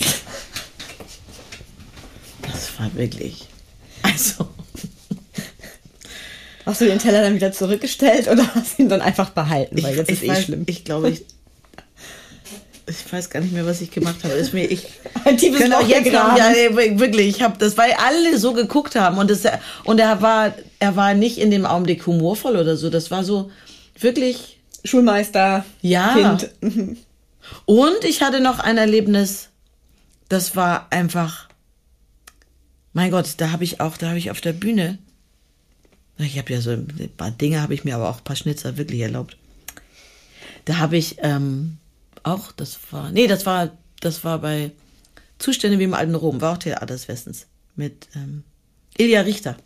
[2.42, 3.48] Das war wirklich.
[4.02, 4.53] Also.
[6.66, 9.82] Hast du den Teller dann wieder zurückgestellt oder hast du ihn dann einfach behalten?
[9.84, 10.64] Weil jetzt ist eh weiß, schlimm.
[10.66, 11.26] Ich glaube, ich,
[12.88, 14.34] ich weiß gar nicht mehr, was ich gemacht habe.
[14.34, 14.88] Ist mir ich
[15.26, 17.28] ein tiefes genau Loch jetzt noch, ja, wirklich.
[17.28, 19.44] Ich habe das, weil alle so geguckt haben und das
[19.84, 22.90] und er war er war nicht in dem Augenblick humorvoll oder so.
[22.90, 23.52] Das war so
[24.00, 26.38] wirklich Schulmeister, ja.
[26.38, 26.50] Kind.
[27.66, 29.50] Und ich hatte noch ein Erlebnis,
[30.30, 31.50] das war einfach,
[32.94, 34.98] mein Gott, da habe ich auch, da habe ich auf der Bühne,
[36.18, 38.78] ich habe ja so ein paar Dinge, habe ich mir aber auch ein paar Schnitzer
[38.78, 39.38] wirklich erlaubt.
[40.66, 41.78] Da habe ich ähm,
[42.24, 44.72] auch, das war, nee, das war, das war bei
[45.40, 48.44] Zustände wie im alten Rom, war auch Theater des Westens mit ähm,
[48.98, 49.58] Ilja Richter.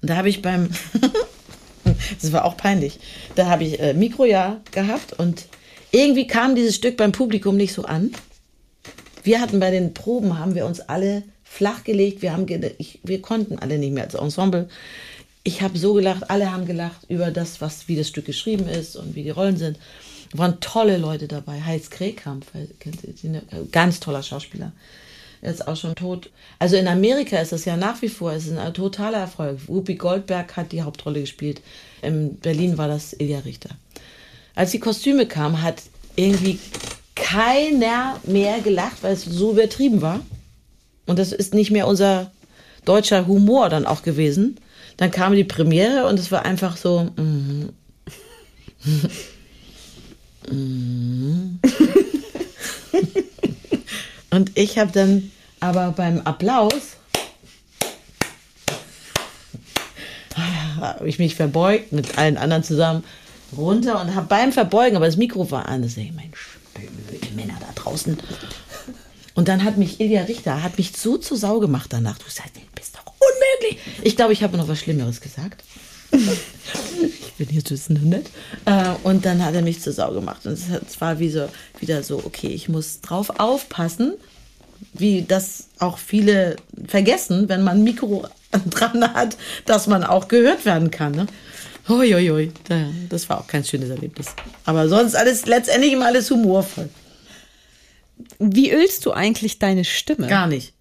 [0.00, 0.70] Und da habe ich beim
[2.20, 2.98] Das war auch peinlich.
[3.34, 5.46] Da habe ich äh, Mikro ja gehabt und
[5.90, 8.12] irgendwie kam dieses Stück beim Publikum nicht so an.
[9.22, 11.22] Wir hatten bei den Proben, haben wir uns alle
[11.52, 12.22] flachgelegt.
[12.22, 12.46] Wir, haben
[12.78, 14.68] ich, wir konnten alle nicht mehr als Ensemble.
[15.44, 18.96] Ich habe so gelacht, alle haben gelacht über das, was, wie das Stück geschrieben ist
[18.96, 19.78] und wie die Rollen sind.
[20.32, 21.60] Es waren tolle Leute dabei.
[21.60, 22.46] Heiz Krehkamp,
[23.70, 24.72] ganz toller Schauspieler.
[25.42, 26.30] Er ist auch schon tot.
[26.58, 29.58] Also in Amerika ist es ja nach wie vor, es ist ein totaler Erfolg.
[29.66, 31.60] Whoopi Goldberg hat die Hauptrolle gespielt.
[32.00, 33.70] In Berlin war das Ilja Richter.
[34.54, 35.82] Als die Kostüme kamen, hat
[36.16, 36.58] irgendwie
[37.14, 40.20] keiner mehr gelacht, weil es so übertrieben war.
[41.06, 42.30] Und das ist nicht mehr unser
[42.84, 44.58] deutscher Humor dann auch gewesen.
[44.96, 47.10] Dann kam die Premiere und es war einfach so.
[47.16, 47.68] Mm,
[54.32, 56.96] Und ich habe dann aber beim Applaus
[60.80, 63.04] habe ich mich verbeugt mit allen anderen zusammen
[63.56, 67.58] runter und habe beim Verbeugen, aber das Mikro war an, das ich, Mensch, blöde Männer
[67.60, 68.18] da draußen.
[69.34, 72.18] Und dann hat mich Ilja Richter, hat mich so zur Sau gemacht danach.
[72.18, 73.82] Du sagst, du bist doch unmöglich.
[74.02, 75.64] Ich glaube, ich habe noch was Schlimmeres gesagt.
[76.12, 78.26] ich bin jetzt wissen nett.
[78.66, 80.46] Äh, und dann hat er mich zur Sau gemacht.
[80.46, 81.48] Und es, war wie so,
[81.80, 84.14] wieder so, okay, ich muss drauf aufpassen,
[84.92, 88.26] wie das auch viele vergessen, wenn man ein Mikro
[88.70, 91.12] dran hat, dass man auch gehört werden kann.
[91.12, 91.26] Ne?
[91.88, 92.52] Uiuiui,
[93.08, 94.28] das war auch kein schönes Erlebnis.
[94.64, 96.88] Aber sonst alles, letztendlich immer alles humorvoll.
[98.38, 100.26] Wie ölst du eigentlich deine Stimme?
[100.28, 100.74] Gar nicht.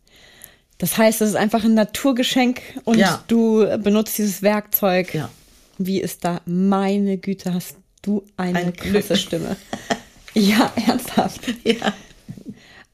[0.78, 3.24] Das heißt, es ist einfach ein Naturgeschenk und Ja.
[3.28, 5.14] du benutzt dieses Werkzeug.
[5.14, 5.30] Ja.
[5.78, 6.42] Wie ist da?
[6.46, 9.16] Meine Güte, hast du eine Ein krasse.
[9.16, 9.56] Stimme.
[10.34, 11.42] Ja, ernsthaft.
[11.66, 11.94] Ja.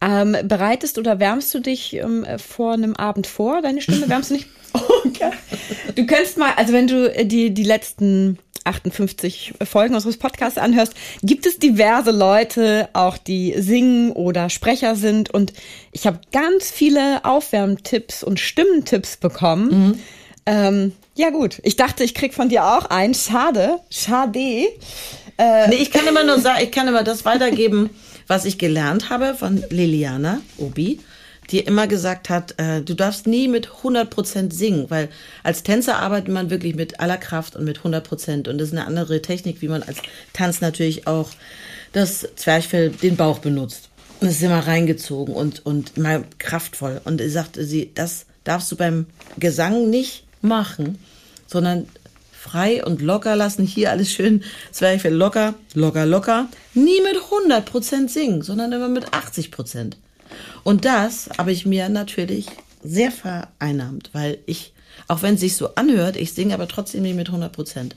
[0.01, 4.09] Ähm, bereitest oder wärmst du dich ähm, vor einem Abend vor, deine Stimme?
[4.09, 4.47] Wärmst du nicht?
[5.05, 5.31] Okay.
[5.95, 10.93] Du könntest mal, also wenn du äh, die, die letzten 58 Folgen unseres Podcasts anhörst,
[11.23, 15.33] gibt es diverse Leute, auch die singen oder Sprecher sind.
[15.33, 15.53] Und
[15.91, 19.99] ich habe ganz viele Aufwärmtipps und Stimmentipps bekommen.
[20.45, 23.13] Ähm, ja gut, ich dachte, ich krieg von dir auch einen.
[23.13, 24.67] Schade, schade.
[25.69, 27.89] Nee, ich kann immer nur sagen, ich kann immer das weitergeben,
[28.27, 30.99] was ich gelernt habe von Liliana Obi,
[31.51, 35.09] die immer gesagt hat, äh, du darfst nie mit 100% singen, weil
[35.43, 38.85] als Tänzer arbeitet man wirklich mit aller Kraft und mit 100% und das ist eine
[38.85, 39.97] andere Technik, wie man als
[40.33, 41.29] Tanz natürlich auch
[41.93, 43.89] das Zwerchfell, den Bauch benutzt.
[44.19, 47.01] Und es ist immer reingezogen und, und mal kraftvoll.
[47.03, 49.05] Und sagte sie, das darfst du beim
[49.37, 50.97] Gesang nicht machen,
[51.45, 51.87] sondern
[52.31, 53.65] frei und locker lassen.
[53.65, 56.47] Hier alles schön Zwerchfell locker, locker, locker.
[56.73, 59.93] Nie mit 100% singen, sondern immer mit 80%.
[60.63, 62.47] Und das habe ich mir natürlich
[62.83, 64.73] sehr vereinnahmt, weil ich,
[65.07, 67.91] auch wenn es sich so anhört, ich singe aber trotzdem nicht mit 100%.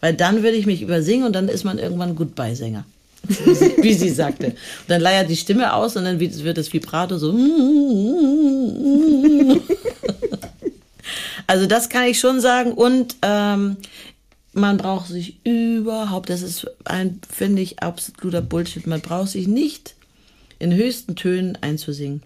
[0.00, 2.84] Weil dann würde ich mich übersingen und dann ist man irgendwann Goodbye-Sänger.
[3.80, 4.48] Wie sie, sagte.
[4.48, 4.56] Und
[4.88, 7.32] dann leiert die Stimme aus und dann wird wird das Vibrato so.
[11.46, 12.72] Also das kann ich schon sagen.
[12.72, 13.76] Und ähm,
[14.52, 18.86] man braucht sich überhaupt, das ist ein, finde ich, absoluter Bullshit.
[18.86, 19.94] Man braucht sich nicht
[20.64, 22.22] in höchsten Tönen einzusingen.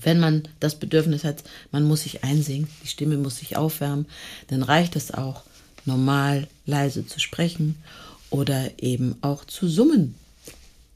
[0.00, 4.06] Wenn man das Bedürfnis hat, man muss sich einsingen, die Stimme muss sich aufwärmen,
[4.48, 5.44] dann reicht es auch,
[5.86, 7.76] normal leise zu sprechen
[8.28, 10.14] oder eben auch zu summen.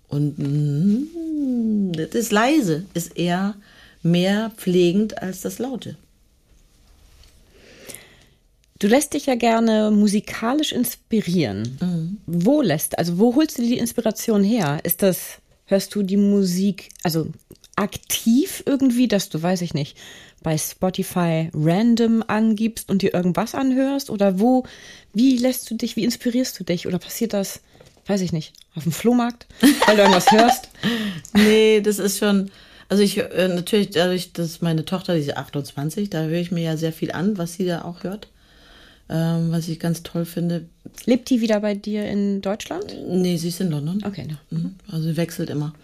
[0.09, 3.55] Und mm, das Leise ist eher
[4.03, 5.97] mehr pflegend als das Laute.
[8.81, 12.19] Du lässt dich ja gerne musikalisch inspirieren.
[12.27, 14.81] Wo lässt, also wo holst du die Inspiration her?
[14.83, 15.39] Ist das,
[15.75, 17.27] hörst du die Musik, also
[17.75, 19.97] aktiv irgendwie, dass du, weiß ich nicht,
[20.41, 24.09] bei Spotify random angibst und dir irgendwas anhörst?
[24.09, 24.63] Oder wo,
[25.13, 26.87] wie lässt du dich, wie inspirierst du dich?
[26.87, 27.61] Oder passiert das,
[28.07, 29.49] weiß ich nicht, auf dem Flohmarkt,
[29.87, 30.69] weil du irgendwas hörst?
[31.37, 32.53] Nee, das ist schon.
[32.89, 36.63] Also ich äh, natürlich dadurch, dass meine Tochter, die ist 28, da höre ich mir
[36.63, 38.29] ja sehr viel an, was sie da auch hört.
[39.09, 40.65] Ähm, was ich ganz toll finde.
[41.05, 42.97] Lebt die wieder bei dir in Deutschland?
[43.07, 44.03] Nee, sie ist in London.
[44.05, 44.39] Okay, ne.
[44.51, 44.77] Mhm.
[44.91, 45.75] Also sie wechselt immer.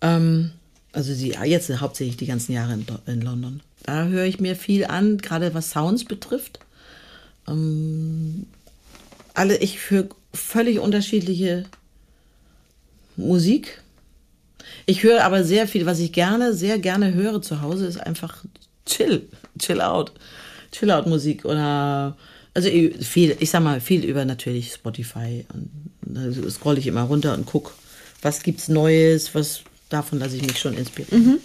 [0.00, 0.52] Ähm,
[0.92, 3.60] also sie jetzt hauptsächlich die ganzen Jahre in, in London.
[3.84, 6.60] Da höre ich mir viel an, gerade was Sounds betrifft.
[7.48, 8.46] Ähm,
[9.34, 11.64] alle, ich höre völlig unterschiedliche
[13.16, 13.82] Musik.
[14.86, 18.44] Ich höre aber sehr viel, was ich gerne, sehr gerne höre zu Hause, ist einfach
[18.86, 20.12] Chill, Chill out,
[20.72, 22.16] Chill out Musik oder
[22.54, 25.70] also viel, ich sag mal viel über natürlich Spotify und
[26.02, 27.74] da scroll ich immer runter und guck,
[28.22, 31.40] was gibt's Neues, was davon lasse ich mich schon inspirieren.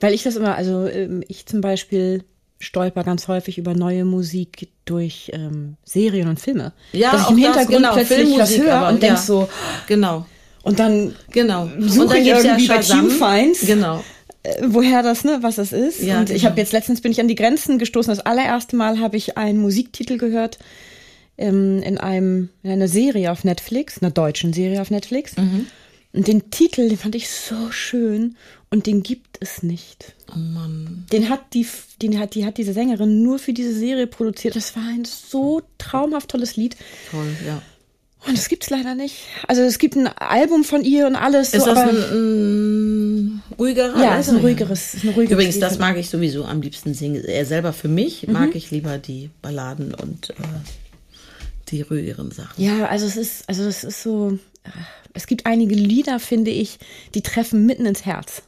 [0.00, 2.24] Weil ich das immer, also ähm, ich zum Beispiel
[2.58, 6.72] stolper ganz häufig über neue Musik durch ähm, Serien und Filme.
[6.92, 9.20] Ja, Dass ich im das, Hintergrund genau, plötzlich was Filmmusik, höre aber, und denk ja.
[9.20, 9.48] so,
[9.86, 10.26] Genau,
[10.66, 11.68] und dann genau.
[11.78, 13.08] Suche ich gibt's irgendwie bei Shazam.
[13.08, 13.60] Q-Finds.
[13.66, 14.02] Genau.
[14.46, 16.02] Äh, woher das, ne, was das ist.
[16.02, 16.50] Ja, und ich genau.
[16.50, 18.10] habe jetzt letztens bin ich an die Grenzen gestoßen.
[18.10, 20.58] Das allererste Mal habe ich einen Musiktitel gehört
[21.38, 25.36] ähm, in einem in einer Serie auf Netflix, einer deutschen Serie auf Netflix.
[25.36, 25.66] Mhm.
[26.12, 28.36] Und den Titel, den fand ich so schön
[28.70, 30.14] und den gibt es nicht.
[30.34, 31.06] Oh Mann.
[31.12, 31.66] Den hat die,
[32.00, 34.56] den hat, die hat diese Sängerin nur für diese Serie produziert.
[34.56, 36.76] Das war ein so traumhaft tolles Lied.
[37.10, 37.60] Toll, ja.
[38.26, 39.16] Und das gibt's leider nicht.
[39.46, 41.54] Also es gibt ein Album von ihr und alles.
[41.54, 44.02] Ist so, das aber, ein, ein ruhigerer?
[44.02, 45.62] ja, ist ein ruhigeres, ist ein ruhigeres Übrigens, Lied.
[45.62, 47.24] das mag ich sowieso am liebsten singen.
[47.24, 50.34] Er selber für mich mag ich lieber die Balladen und äh,
[51.68, 52.62] die ruhigeren Sachen.
[52.62, 54.38] Ja, also es ist, also es ist so,
[55.14, 56.78] es gibt einige Lieder, finde ich,
[57.14, 58.42] die treffen mitten ins Herz.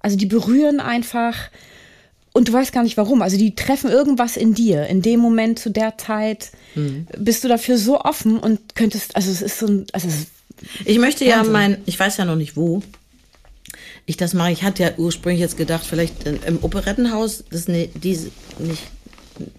[0.00, 1.36] Also die berühren einfach
[2.32, 3.22] und du weißt gar nicht warum.
[3.22, 4.86] Also die treffen irgendwas in dir.
[4.86, 7.06] In dem Moment, zu der Zeit, Mhm.
[7.18, 10.08] bist du dafür so offen und könntest, also es ist so ein, also
[10.86, 11.52] Ich möchte ja Wahnsinn.
[11.52, 12.82] mein, ich weiß ja noch nicht wo,
[14.06, 14.52] ich das mache.
[14.52, 18.82] Ich hatte ja ursprünglich jetzt gedacht, vielleicht im Operettenhaus, das ne, diese, nicht,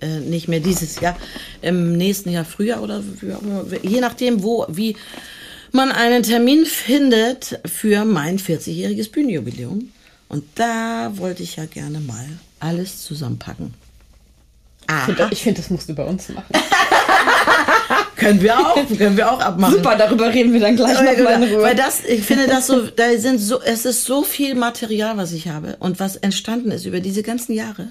[0.02, 1.16] äh, nicht mehr dieses Jahr,
[1.62, 3.04] im nächsten Jahr Frühjahr oder
[3.84, 4.96] je nachdem, wo, wie
[5.72, 9.90] man einen Termin findet für mein 40-jähriges Bühnenjubiläum.
[10.30, 12.26] Und da wollte ich ja gerne mal
[12.64, 13.74] alles zusammenpacken.
[14.88, 16.46] ich finde, ich finde, das musst du bei uns machen.
[18.16, 19.76] Können wir auch, können wir auch abmachen.
[19.76, 21.62] Super, darüber reden wir dann gleich Weil, nochmal in Ruhe.
[21.64, 25.34] weil das, ich finde das so, da sind so, es ist so viel Material, was
[25.34, 27.90] ich habe und was entstanden ist über diese ganzen Jahre.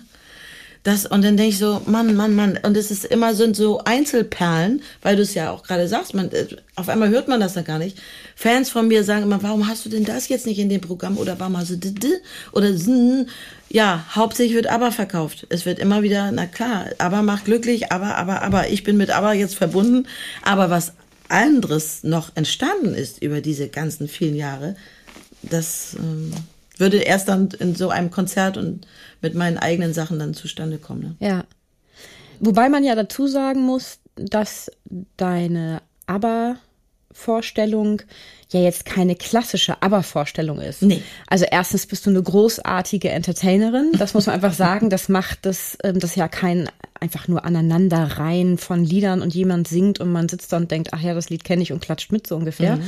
[0.84, 2.58] Das, und dann denke ich so, Mann, Mann, Mann.
[2.62, 6.30] Und es ist immer sind so Einzelperlen, weil du es ja auch gerade sagst, man,
[6.32, 7.98] äh, auf einmal hört man das dann gar nicht.
[8.34, 11.18] Fans von mir sagen immer, warum hast du denn das jetzt nicht in dem Programm
[11.18, 12.08] oder warum hast du d
[12.50, 13.28] oder zn?
[13.68, 15.46] Ja, hauptsächlich wird aber verkauft.
[15.50, 18.68] Es wird immer wieder, na klar, aber macht glücklich, aber, aber, aber.
[18.68, 20.08] Ich bin mit aber jetzt verbunden.
[20.42, 20.94] Aber was
[21.28, 24.76] anderes noch entstanden ist über diese ganzen vielen Jahre,
[25.42, 26.32] das ähm,
[26.82, 28.86] würde erst dann in so einem Konzert und
[29.22, 31.16] mit meinen eigenen Sachen dann zustande kommen.
[31.20, 31.26] Ne?
[31.26, 31.44] Ja.
[32.40, 34.70] Wobei man ja dazu sagen muss, dass
[35.16, 38.02] deine ABBA-Vorstellung
[38.50, 40.82] ja jetzt keine klassische ABBA-Vorstellung ist.
[40.82, 41.02] Nee.
[41.28, 43.92] Also erstens bist du eine großartige Entertainerin.
[43.96, 44.90] Das muss man einfach sagen.
[44.90, 46.68] Das macht das, ähm, das ja kein
[47.00, 51.00] einfach nur Aneinanderreihen von Liedern und jemand singt und man sitzt da und denkt, ach
[51.00, 52.78] ja, das Lied kenne ich und klatscht mit so ungefähr.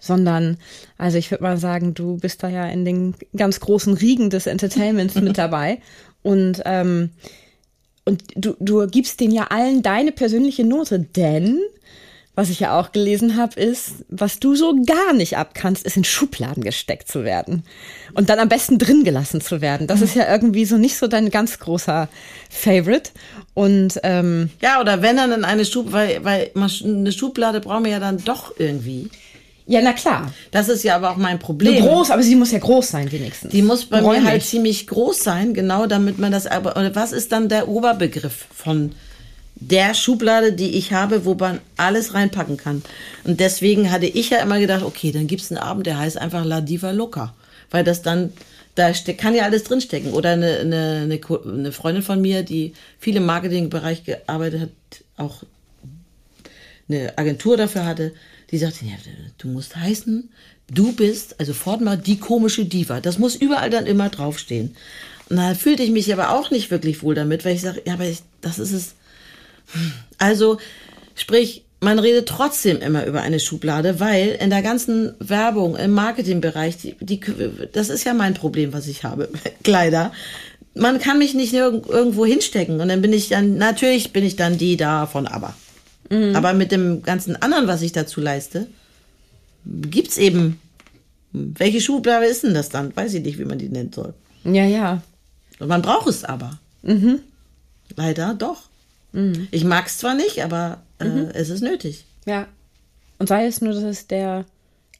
[0.00, 0.56] Sondern,
[0.98, 4.46] also ich würde mal sagen, du bist da ja in den ganz großen Riegen des
[4.46, 5.80] Entertainments mit dabei.
[6.22, 7.10] Und ähm,
[8.04, 11.60] und du, du gibst denen ja allen deine persönliche Note, denn
[12.34, 16.04] was ich ja auch gelesen habe, ist, was du so gar nicht abkannst, ist in
[16.04, 17.64] Schubladen gesteckt zu werden
[18.14, 19.86] und dann am besten drin gelassen zu werden.
[19.86, 22.08] Das ist ja irgendwie so nicht so dein ganz großer
[22.48, 23.10] Favorite.
[23.52, 27.92] Und ähm, Ja, oder wenn dann in eine Schub, weil, weil eine Schublade brauchen wir
[27.92, 29.10] ja dann doch irgendwie.
[29.70, 31.80] Ja, na klar, Das ist ja aber auch mein Problem.
[31.84, 33.52] groß, aber sie muss ja groß sein wenigstens.
[33.52, 34.22] Die muss bei Räumlich.
[34.24, 38.46] mir halt ziemlich groß sein, genau, damit man das aber, was ist dann der Oberbegriff
[38.52, 38.90] von
[39.54, 42.82] der Schublade, die ich habe, wo man alles reinpacken kann?
[43.22, 46.44] Und deswegen hatte ich ja immer gedacht, okay, dann gibt's einen Abend, der heißt einfach
[46.44, 47.32] La Diva Loca.
[47.70, 48.32] Weil das dann,
[48.74, 50.12] da kann ja alles drinstecken.
[50.14, 54.70] Oder eine, eine, eine Freundin von mir, die viel im Marketingbereich gearbeitet hat,
[55.16, 55.44] auch
[56.88, 58.12] eine Agentur dafür hatte,
[58.50, 58.92] die sagte, ja,
[59.38, 60.28] du musst heißen,
[60.72, 63.00] du bist, also fort mal die komische Diva.
[63.00, 64.76] Das muss überall dann immer draufstehen.
[65.28, 67.94] Und da fühlte ich mich aber auch nicht wirklich wohl damit, weil ich sage, ja,
[67.94, 68.94] aber ich, das ist es.
[70.18, 70.58] Also,
[71.14, 76.76] sprich, man redet trotzdem immer über eine Schublade, weil in der ganzen Werbung, im Marketingbereich,
[76.76, 77.20] die, die,
[77.72, 79.28] das ist ja mein Problem, was ich habe,
[79.62, 80.12] Kleider.
[80.74, 84.58] Man kann mich nicht irgendwo hinstecken und dann bin ich dann, natürlich bin ich dann
[84.58, 85.26] die da von
[86.10, 86.38] ABBA.
[86.38, 88.66] Aber mit dem ganzen anderen, was ich dazu leiste,
[89.66, 90.60] gibt's eben.
[91.32, 92.94] Welche Schublade ist denn das dann?
[92.96, 94.14] Weiß ich nicht, wie man die nennen soll.
[94.44, 95.02] ja, ja.
[95.60, 96.58] Und man braucht es aber.
[97.96, 98.62] Leider doch.
[99.50, 102.04] Ich mag es zwar nicht, aber äh, es ist nötig.
[102.26, 102.46] Ja.
[103.18, 104.46] Und sei es nur, dass es der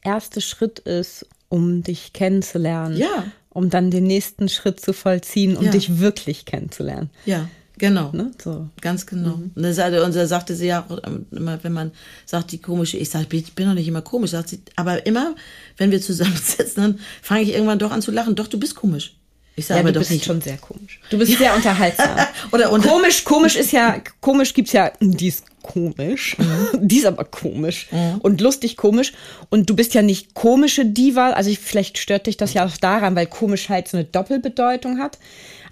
[0.03, 2.97] erste Schritt ist, um dich kennenzulernen.
[2.97, 3.25] Ja.
[3.49, 5.71] Um dann den nächsten Schritt zu vollziehen, um Ja.
[5.71, 7.09] dich wirklich kennenzulernen.
[7.25, 7.49] Ja,
[7.81, 8.11] genau.
[8.13, 8.31] Ne?
[8.41, 8.69] So.
[8.79, 9.33] Ganz genau.
[9.33, 10.97] Und da sagte, und da sagte sie ja auch
[11.33, 11.91] immer, wenn man
[12.25, 15.35] sagt, die komische, ich sage, ich bin doch nicht immer komisch, sagt sie, aber immer,
[15.77, 18.35] wenn wir zusammensitzen, dann fange ich irgendwann doch an zu lachen.
[18.35, 19.15] Doch, du bist komisch.
[19.57, 20.25] Ich sage Ja, aber du doch bist nicht.
[20.25, 21.01] schon sehr komisch.
[21.09, 22.09] Du bist sehr unterhaltsam.
[22.53, 26.37] Oder unter- komisch, komisch ist ja, komisch gibt's ja, die ist komisch,
[26.79, 27.89] die ist aber komisch
[28.21, 29.11] und lustig komisch.
[29.49, 32.77] Und du bist ja nicht komische Diva, also ich, vielleicht stört dich das ja auch
[32.77, 35.17] daran, weil komisch halt so eine Doppelbedeutung hat.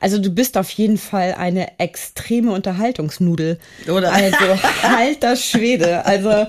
[0.02, 3.60] Also du bist auf jeden Fall eine extreme Unterhaltungsnudel.
[3.88, 4.12] Oder?
[4.12, 4.38] Also
[5.20, 6.06] das Schwede.
[6.06, 6.48] Also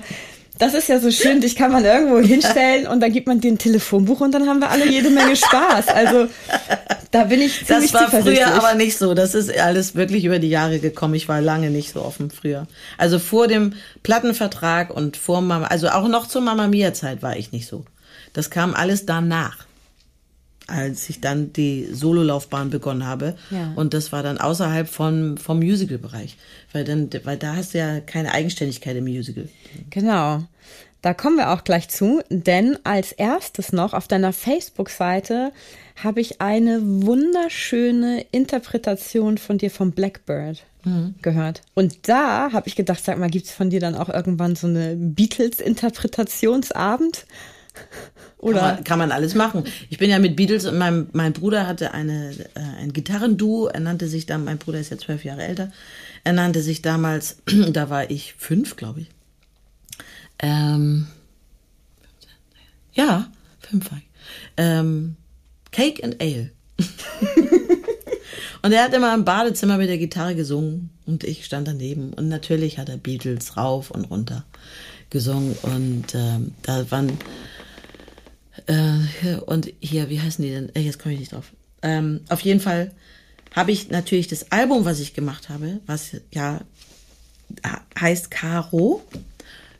[0.61, 3.51] das ist ja so schön, dich kann man irgendwo hinstellen und dann gibt man dir
[3.51, 5.87] ein Telefonbuch und dann haben wir alle jede Menge Spaß.
[5.87, 6.27] Also
[7.09, 9.15] da bin ich ziemlich Das war früher aber nicht so.
[9.15, 11.15] Das ist alles wirklich über die Jahre gekommen.
[11.15, 12.67] Ich war lange nicht so offen früher.
[12.99, 17.35] Also vor dem Plattenvertrag und vor Mama, also auch noch zur Mama Mia Zeit war
[17.37, 17.83] ich nicht so.
[18.33, 19.65] Das kam alles danach.
[20.71, 23.35] Als ich dann die Sololaufbahn begonnen habe.
[23.49, 23.73] Ja.
[23.75, 26.37] Und das war dann außerhalb von, vom Musical-Bereich.
[26.71, 29.49] Weil dann, weil da hast du ja keine Eigenständigkeit im Musical.
[29.89, 30.43] Genau.
[31.01, 35.51] Da kommen wir auch gleich zu, denn als erstes noch auf deiner Facebook-Seite
[36.03, 41.15] habe ich eine wunderschöne Interpretation von dir vom Blackbird mhm.
[41.23, 41.63] gehört.
[41.73, 44.67] Und da habe ich gedacht, sag mal, gibt es von dir dann auch irgendwann so
[44.67, 47.25] eine Beatles-Interpretationsabend?
[48.37, 48.59] Oder?
[48.59, 49.65] Kann man, kann man, alles machen.
[49.89, 53.67] Ich bin ja mit Beatles und mein, mein Bruder hatte eine, äh, ein Gitarrenduo.
[53.67, 55.71] Er nannte sich dann, mein Bruder ist ja zwölf Jahre älter.
[56.23, 57.37] Er nannte sich damals,
[57.71, 59.07] da war ich fünf, glaube ich.
[60.39, 61.07] Ähm,
[62.93, 64.09] ja, fünf war ich.
[64.57, 65.15] Ähm,
[65.71, 66.49] Cake and Ale.
[68.63, 72.13] und er hat immer im Badezimmer mit der Gitarre gesungen und ich stand daneben.
[72.13, 74.45] Und natürlich hat er Beatles rauf und runter
[75.11, 75.55] gesungen.
[75.61, 77.11] Und ähm, da waren
[78.67, 80.73] äh, und hier, wie heißen die denn?
[80.75, 81.51] Äh, jetzt komme ich nicht drauf.
[81.81, 82.91] Ähm, auf jeden Fall
[83.55, 86.61] habe ich natürlich das Album, was ich gemacht habe, was ja
[87.99, 89.01] heißt Caro.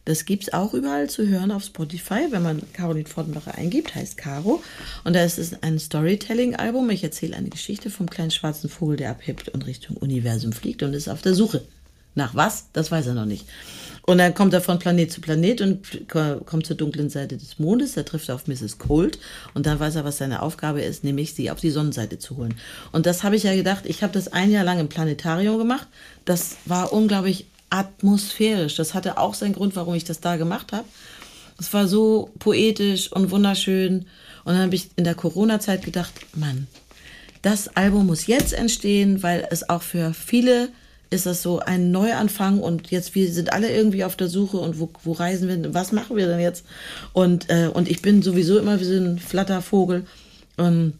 [0.04, 4.17] Das gibt es auch überall zu hören auf Spotify, wenn man Caroline Fortenbacher eingibt, heißt
[4.17, 4.63] Caro.
[5.04, 6.89] Und da ist es ein Storytelling-Album.
[6.89, 10.94] Ich erzähle eine Geschichte vom kleinen schwarzen Vogel, der abhebt und Richtung Universum fliegt und
[10.94, 11.63] ist auf der Suche.
[12.15, 12.67] Nach was?
[12.74, 13.45] Das weiß er noch nicht.
[14.04, 17.93] Und dann kommt er von Planet zu Planet und kommt zur dunklen Seite des Mondes.
[17.93, 18.80] Da trifft er auf Mrs.
[18.80, 19.19] Cold
[19.54, 22.56] und dann weiß er, was seine Aufgabe ist, nämlich sie auf die Sonnenseite zu holen.
[22.91, 25.88] Und das habe ich ja gedacht, ich habe das ein Jahr lang im Planetarium gemacht.
[26.26, 28.76] Das war unglaublich atmosphärisch.
[28.76, 30.86] Das hatte auch seinen Grund, warum ich das da gemacht habe.
[31.60, 34.08] Es war so poetisch und wunderschön.
[34.43, 36.67] Und dann habe ich in der Corona-Zeit gedacht, Mann,
[37.43, 40.69] das Album muss jetzt entstehen, weil es auch für viele
[41.12, 44.80] ist das so ein Neuanfang und jetzt wir sind alle irgendwie auf der Suche und
[44.80, 46.65] wo, wo reisen wir, was machen wir denn jetzt?
[47.12, 50.06] Und, äh, und ich bin sowieso immer wie so ein Flattervogel.
[50.56, 50.93] Und,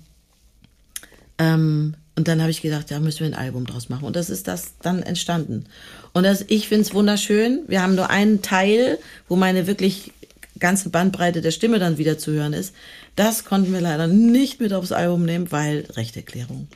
[1.38, 4.04] ähm, und dann habe ich gedacht, da müssen wir ein Album draus machen.
[4.04, 5.64] Und das ist das dann entstanden.
[6.12, 7.62] Und das, ich finde es wunderschön.
[7.68, 10.12] Wir haben nur einen Teil, wo meine wirklich
[10.60, 12.76] ganze Bandbreite der Stimme dann wieder zu hören ist.
[13.16, 16.68] Das konnten wir leider nicht mit aufs Album nehmen, weil Rechterklärung.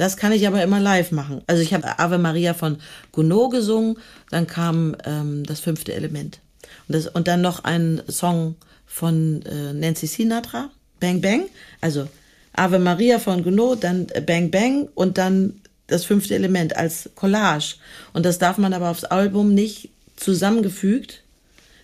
[0.00, 1.42] Das kann ich aber immer live machen.
[1.46, 2.78] Also ich habe Ave Maria von
[3.12, 3.98] Gounod gesungen,
[4.30, 6.38] dann kam ähm, das fünfte Element.
[6.88, 8.54] Und, das, und dann noch ein Song
[8.86, 11.42] von äh, Nancy Sinatra, Bang Bang.
[11.82, 12.08] Also
[12.54, 17.74] Ave Maria von Gounod, dann Bang Bang und dann das fünfte Element als Collage.
[18.14, 21.24] Und das darf man aber aufs Album nicht zusammengefügt.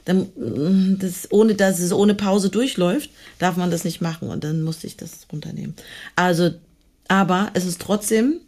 [0.07, 4.31] Dann, mm, das, ohne dass es ohne Pause durchläuft, darf man das nicht machen.
[4.31, 5.75] Und dann musste ich das runternehmen.
[6.15, 6.53] Also
[7.09, 8.41] aber es ist trotzdem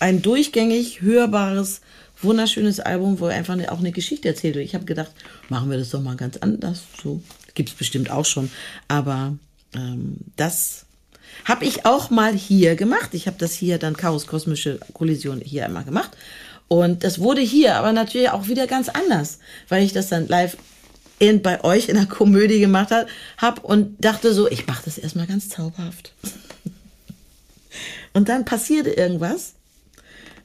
[0.00, 1.80] ein durchgängig hörbares,
[2.20, 4.56] wunderschönes Album, wo einfach auch eine Geschichte erzählt.
[4.56, 5.12] Ich habe gedacht,
[5.48, 6.82] machen wir das doch mal ganz anders.
[7.02, 7.22] So
[7.54, 8.50] gibt es bestimmt auch schon.
[8.88, 9.36] Aber
[9.74, 10.86] ähm, das
[11.44, 13.10] habe ich auch mal hier gemacht.
[13.12, 16.10] Ich habe das hier dann Chaos Kosmische Kollision hier einmal gemacht.
[16.68, 20.56] Und das wurde hier aber natürlich auch wieder ganz anders, weil ich das dann live
[21.18, 22.90] in, bei euch in der Komödie gemacht
[23.38, 26.12] habe und dachte so, ich mache das erstmal ganz zauberhaft.
[28.18, 29.52] Und dann passierte irgendwas,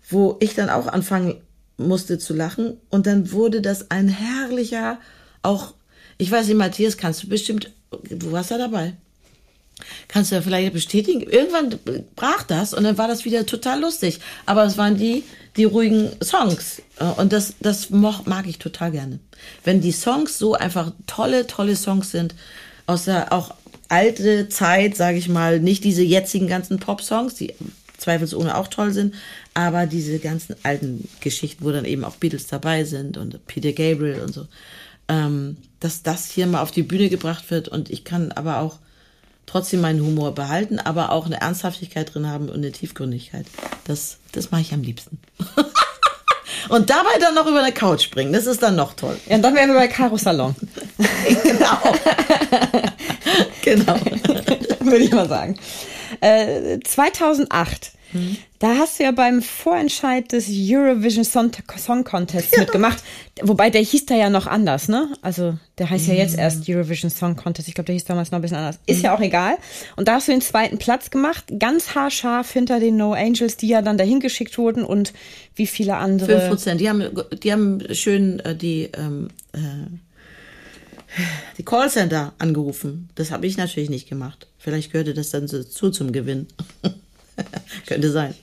[0.07, 1.41] wo ich dann auch anfangen
[1.77, 2.77] musste zu lachen.
[2.91, 4.99] Und dann wurde das ein herrlicher,
[5.41, 5.73] auch,
[6.19, 7.71] ich weiß nicht, Matthias, kannst du bestimmt,
[8.03, 8.93] du warst ja dabei.
[10.07, 11.21] Kannst du ja vielleicht bestätigen?
[11.21, 11.79] Irgendwann
[12.15, 14.19] brach das und dann war das wieder total lustig.
[14.45, 15.23] Aber es waren die,
[15.57, 16.79] die ruhigen Songs.
[17.17, 19.17] Und das, das mag ich total gerne.
[19.63, 22.35] Wenn die Songs so einfach tolle, tolle Songs sind,
[22.85, 23.55] aus der, auch
[23.93, 27.53] alte Zeit, sage ich mal, nicht diese jetzigen ganzen Pop-Songs, die
[27.97, 29.13] zweifelsohne auch toll sind,
[29.53, 34.21] aber diese ganzen alten Geschichten, wo dann eben auch Beatles dabei sind und Peter Gabriel
[34.21, 34.47] und so,
[35.09, 38.79] ähm, dass das hier mal auf die Bühne gebracht wird und ich kann aber auch
[39.45, 43.45] trotzdem meinen Humor behalten, aber auch eine Ernsthaftigkeit drin haben und eine Tiefgründigkeit.
[43.83, 45.19] Das, das mache ich am liebsten.
[46.69, 49.17] Und dabei dann noch über eine Couch springen, das ist dann noch toll.
[49.27, 50.55] Ja, und dann wären wir bei Caro Salon.
[51.43, 51.77] genau.
[53.61, 53.95] genau.
[54.79, 55.57] Würde ich mal sagen.
[56.21, 57.91] Äh, 2008
[58.59, 62.61] Da hast du ja beim Vorentscheid des Eurovision Song, Song Contests ja.
[62.61, 63.03] mitgemacht.
[63.41, 65.09] Wobei der hieß da ja noch anders, ne?
[65.21, 67.67] Also der heißt ja jetzt erst Eurovision Song Contest.
[67.67, 68.79] Ich glaube, der hieß damals noch ein bisschen anders.
[68.85, 69.03] Ist mhm.
[69.03, 69.57] ja auch egal.
[69.95, 73.67] Und da hast du den zweiten Platz gemacht, ganz haarscharf hinter den No Angels, die
[73.67, 75.13] ja dann dahin geschickt wurden und
[75.55, 76.39] wie viele andere.
[76.39, 76.81] Fünf Prozent.
[76.81, 77.09] Die haben,
[77.41, 79.59] die haben schön äh, die ähm, äh,
[81.57, 83.09] die Callcenter angerufen.
[83.15, 84.47] Das habe ich natürlich nicht gemacht.
[84.57, 86.47] Vielleicht gehörte das dann so zu zum Gewinn.
[87.87, 88.33] Könnte sein.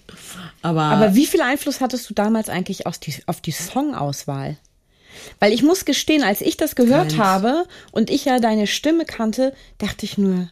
[0.63, 4.57] Aber, Aber wie viel Einfluss hattest du damals eigentlich auf die, auf die Songauswahl?
[5.39, 7.19] Weil ich muss gestehen, als ich das gehört Keins.
[7.19, 10.49] habe und ich ja deine Stimme kannte, dachte ich nur,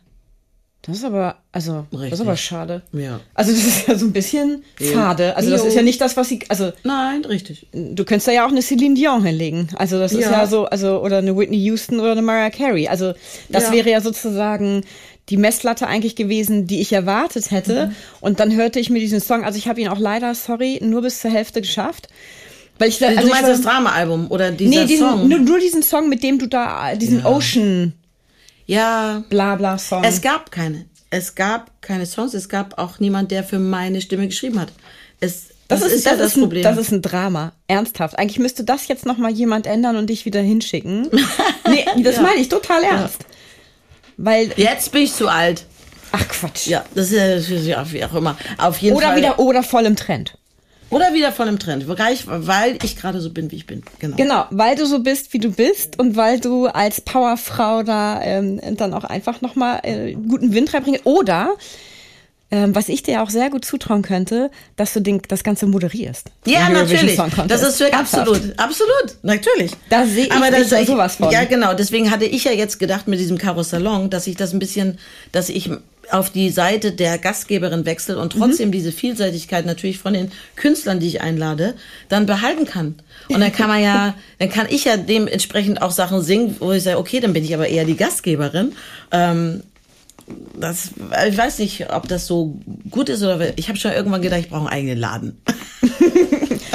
[0.82, 2.20] Das ist aber, also, das ist Richtig.
[2.20, 2.82] aber schade.
[2.92, 3.20] Ja.
[3.34, 4.92] Also, das ist ja so ein bisschen Jo.
[4.92, 5.36] fade.
[5.36, 5.68] Also, das Jo.
[5.68, 7.66] ist ja nicht das, was sie, also, Nein, richtig.
[7.72, 9.68] du könntest da ja auch eine Celine Dion hinlegen.
[9.76, 10.30] Also, das ist Ja.
[10.32, 12.88] ja so, also, oder eine Whitney Houston oder eine Mariah Carey.
[12.88, 13.12] Also,
[13.48, 13.72] das Ja.
[13.72, 14.84] wäre ja sozusagen
[15.30, 17.86] die Messlatte eigentlich gewesen, die ich erwartet hätte.
[17.88, 17.94] Mhm.
[18.20, 21.02] Und dann hörte ich mir diesen Song, also ich habe ihn auch leider, sorry, nur
[21.02, 22.08] bis zur Hälfte geschafft.
[22.78, 25.28] Weil ich, da- du also ich meinst war- das Drama-Album oder dieser Nee, diesen, Song?
[25.28, 27.92] Nur, nur diesen Song, mit dem du da, diesen Ocean
[28.66, 30.04] ja, Blabla Song.
[30.04, 30.84] es gab keine.
[31.10, 32.34] Es gab keine Songs.
[32.34, 34.68] Es gab auch niemand, der für meine Stimme geschrieben hat.
[35.20, 36.62] Es, das, ist, ja das ein, Problem.
[36.62, 37.52] Das ist ein Drama.
[37.66, 38.18] Ernsthaft.
[38.18, 41.08] Eigentlich müsste das jetzt noch mal jemand ändern und dich wieder hinschicken.
[41.68, 42.22] nee, das Ja.
[42.22, 43.24] meine ich total ernst.
[44.18, 45.64] Weil, Jetzt bin ich zu alt.
[46.12, 46.66] ach Quatsch.
[46.66, 48.36] Ja, das ist ja- wie auch immer.
[48.58, 49.16] Auf jeden Oder Fall.
[49.16, 50.34] wieder, oder voll im Trend.
[50.90, 51.84] Oder wieder voll im Trend.
[51.86, 53.82] Weil ich gerade so bin, wie ich bin.
[53.98, 54.16] Genau.
[54.16, 58.58] Genau, weil du so bist, wie du bist und weil du als Powerfrau da ähm,
[58.76, 61.04] dann auch einfach nochmal äh, guten Wind reinbringst.
[61.04, 61.50] Oder,
[62.50, 66.30] ähm, was ich dir auch sehr gut zutrauen könnte, dass du den, das Ganze moderierst.
[66.46, 67.16] Ja, natürlich.
[67.46, 69.72] Das ist absolut, absolut, natürlich.
[69.90, 71.30] Da sehe ich Aber das, so sowas von.
[71.30, 71.74] Ja, genau.
[71.74, 74.98] Deswegen hatte ich ja jetzt gedacht mit diesem Karussellon, dass ich das ein bisschen,
[75.32, 75.70] dass ich
[76.10, 78.40] auf die Seite der Gastgeberin wechsle und Mhm.
[78.40, 81.74] trotzdem diese Vielseitigkeit natürlich von den Künstlern, die ich einlade,
[82.08, 82.94] dann behalten kann.
[83.28, 86.82] Und dann kann man ja, dann kann ich ja dementsprechend auch Sachen singen, wo ich
[86.82, 88.72] sage, okay, dann bin ich aber eher die Gastgeberin.
[89.12, 89.62] Ähm,
[90.58, 90.90] das,
[91.28, 92.58] ich weiß nicht, ob das so
[92.90, 95.40] gut ist oder ich habe schon irgendwann gedacht, ich brauche einen eigenen Laden.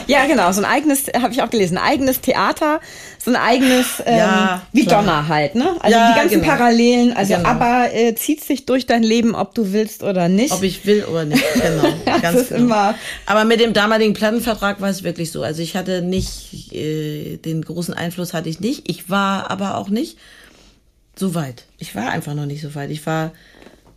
[0.05, 2.81] Ja, genau, so ein eigenes, habe ich auch gelesen, ein eigenes Theater,
[3.23, 5.01] so ein eigenes, ähm, Ja, wie klar.
[5.01, 5.77] Donner halt, ne?
[5.79, 6.51] Also Ja, die ganzen genau.
[6.53, 7.47] Parallelen, also Genau.
[7.47, 10.51] aber äh, zieht sich durch dein Leben, ob du willst oder nicht.
[10.51, 11.87] Ob ich will oder nicht, genau.
[12.05, 12.63] Das ganz ist genau.
[12.65, 12.95] immer-
[13.25, 15.41] Aber mit dem damaligen Plattenvertrag war es wirklich so.
[15.41, 18.89] Also ich hatte nicht, äh, den großen Einfluss hatte ich nicht.
[18.89, 20.17] Ich war aber auch nicht
[21.15, 21.65] so weit.
[21.77, 22.89] Ich war einfach noch nicht so weit.
[22.89, 23.31] Ich war,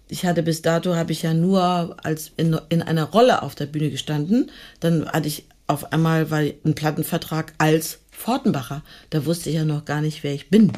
[0.08, 3.66] ich hatte bis dato, habe ich ja nur als in, in einer Rolle auf der
[3.66, 4.50] Bühne gestanden.
[4.80, 8.82] Dann hatte ich auf einmal weil ein Plattenvertrag als Fortenbacher.
[9.10, 10.72] Da wusste ich ja noch gar nicht, wer ich bin.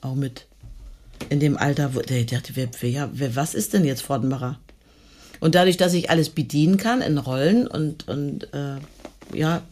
[0.00, 0.46] Auch mit
[1.28, 4.58] in dem Alter, wo ich dachte, wer, wer, wer, was ist denn jetzt Fortenbacher?
[5.40, 8.76] Und dadurch, dass ich alles bedienen kann in Rollen und, und äh,
[9.34, 9.62] ja,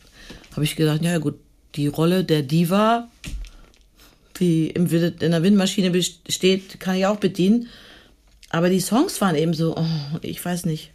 [0.53, 1.37] habe ich gedacht, ja gut,
[1.75, 3.09] die Rolle der Diva,
[4.39, 7.69] die im, in der Windmaschine besteht, kann ich auch bedienen.
[8.51, 10.93] Aber die Songs waren eben so, oh, ich weiß nicht.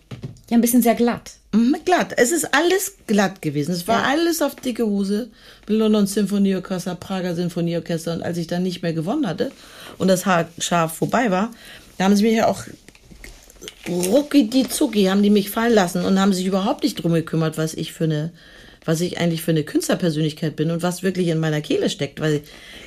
[0.49, 1.33] ja, ein bisschen sehr glatt.
[1.53, 2.13] Mhm, Glatt.
[2.15, 3.73] Es ist alles glatt gewesen.
[3.73, 5.29] Es war alles auf dicke Hose.
[5.67, 8.13] London Symphonieorchester, Prager Sinfonieorchester.
[8.13, 9.51] Und als ich dann nicht mehr gewonnen hatte
[9.97, 11.51] und das Haar scharf vorbei war,
[11.97, 12.63] da haben sie mich ja auch
[13.87, 17.57] rucki die zucki, haben die mich fallen lassen und haben sich überhaupt nicht drum gekümmert,
[17.57, 18.31] was ich für eine,
[18.85, 22.19] was ich eigentlich für eine Künstlerpersönlichkeit bin und was wirklich in meiner Kehle steckt.
[22.19, 22.41] Weil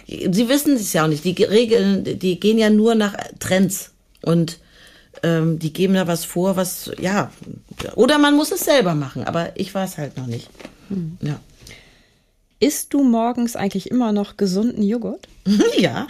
[0.07, 1.25] sie wissen es ja auch nicht.
[1.25, 3.93] Die Regeln, die gehen ja nur nach Trends.
[4.23, 4.59] Und
[5.23, 7.31] ähm, die geben da was vor, was, ja,
[7.95, 10.49] oder man muss es selber machen, aber ich war es halt noch nicht.
[11.21, 11.41] Ja.
[12.61, 15.27] Isst du morgens eigentlich immer noch gesunden Joghurt?
[15.79, 16.07] ja,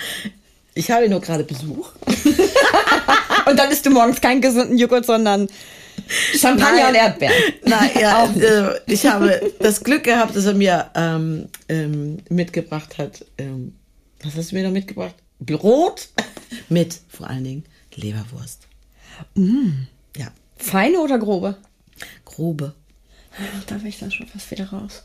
[0.75, 1.91] ich habe nur gerade Besuch.
[3.47, 5.49] Und dann isst du morgens keinen gesunden Joghurt, sondern
[6.37, 6.89] Champagner Nein.
[6.89, 7.35] und Erdbeeren.
[7.65, 13.25] Na ja, äh, ich habe das Glück gehabt, dass er mir ähm, ähm, mitgebracht hat.
[13.39, 13.75] Ähm,
[14.23, 15.15] was hast du mir noch mitgebracht?
[15.41, 16.09] Brot
[16.69, 17.65] mit vor allen Dingen
[17.95, 18.67] Leberwurst.
[20.17, 21.57] Ja, Feine oder grobe?
[22.25, 22.75] grobe.
[23.67, 25.05] Da bin ich dann schon fast wieder raus.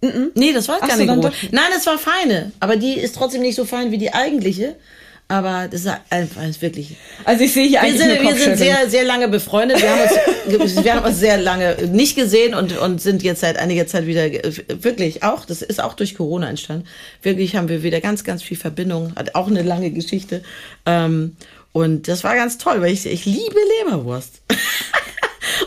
[0.00, 1.32] Nee, das war Ach gar so, grobe.
[1.50, 2.52] Nein, das war feine.
[2.60, 4.76] Aber die ist trotzdem nicht so fein wie die eigentliche.
[5.30, 6.96] Aber das ist einfach ist wirklich.
[7.24, 9.82] Also ich sehe hier Wir eigentlich sind, nur wir sind sehr, sehr lange befreundet.
[9.82, 13.58] Wir haben, uns, wir haben uns sehr lange nicht gesehen und, und sind jetzt seit
[13.58, 14.24] einiger Zeit wieder
[14.82, 16.86] wirklich auch, das ist auch durch Corona entstanden.
[17.22, 19.12] Wirklich haben wir wieder ganz, ganz viel Verbindung.
[19.16, 20.42] Hat auch eine lange Geschichte.
[20.86, 21.36] Ähm,
[21.72, 24.40] und das war ganz toll, weil ich, ich liebe Leberwurst.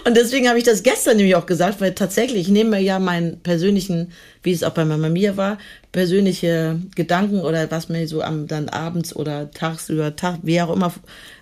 [0.05, 3.39] Und deswegen habe ich das gestern nämlich auch gesagt, weil tatsächlich ich nehme ja meinen
[3.39, 4.11] persönlichen,
[4.43, 5.57] wie es auch bei Mama Mia war,
[5.91, 10.93] persönliche Gedanken oder was mir so am dann abends oder tagsüber, Tag, wie auch immer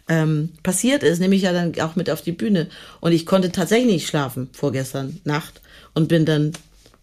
[0.08, 2.68] ähm, passiert ist, nehme ich ja dann auch mit auf die Bühne.
[3.00, 5.62] Und ich konnte tatsächlich nicht schlafen vorgestern Nacht
[5.93, 6.54] und bin dann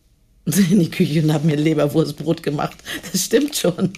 [0.45, 2.77] in die Küche und habe mir Leberwurstbrot gemacht.
[3.11, 3.93] Das stimmt schon.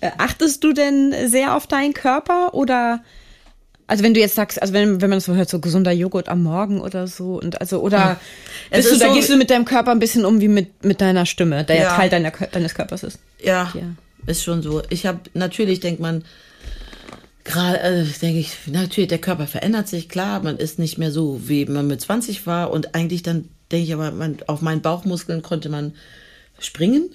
[0.00, 3.02] Äh, Achtest du denn sehr auf deinen Körper oder
[3.86, 6.28] also wenn du jetzt sagst, also wenn, wenn man das so hört, so gesunder Joghurt
[6.28, 8.18] am Morgen oder so und also oder
[8.70, 10.84] Es bist du, da so- gehst du mit deinem Körper ein bisschen um wie mit,
[10.84, 11.96] mit deiner Stimme, der ja, Ja.
[11.96, 13.18] Teil deiner, deines Körpers ist.
[13.42, 13.82] Ja, Ja.
[14.26, 14.82] ist schon so.
[14.90, 16.24] Ich habe natürlich denkt man
[17.44, 21.40] gerade äh, denke ich natürlich der Körper verändert sich klar, man ist nicht mehr so
[21.48, 25.42] wie man mit 20 war und eigentlich dann denke ich aber man auf meinen Bauchmuskeln
[25.42, 25.94] konnte man
[26.60, 27.10] springen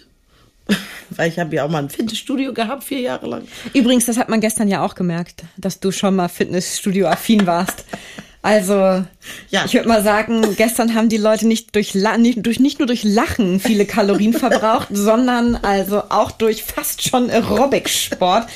[1.11, 3.47] Weil ich habe ja auch mal ein Fitnessstudio gehabt, vier Jahre lang.
[3.73, 7.85] Übrigens, das hat man gestern ja auch gemerkt, dass du schon mal Fitnessstudio-affin warst.
[8.41, 9.03] Also,
[9.49, 9.65] Ja.
[9.65, 13.03] ich würde mal sagen, gestern haben die Leute nicht durch, nicht, durch nicht nur durch
[13.03, 18.47] Lachen viele Kalorien verbraucht, sondern also auch durch fast schon Aerobic-Sport.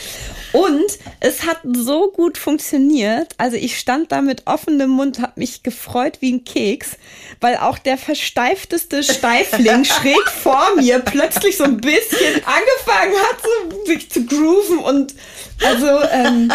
[0.53, 3.33] Und es hat so gut funktioniert.
[3.37, 6.97] Also ich stand da mit offenem Mund, habe mich gefreut wie ein Keks,
[7.39, 13.85] weil auch der versteifteste Steifling schräg vor mir plötzlich so ein bisschen angefangen hat, so
[13.85, 15.15] sich zu grooven und
[15.63, 16.51] also ähm,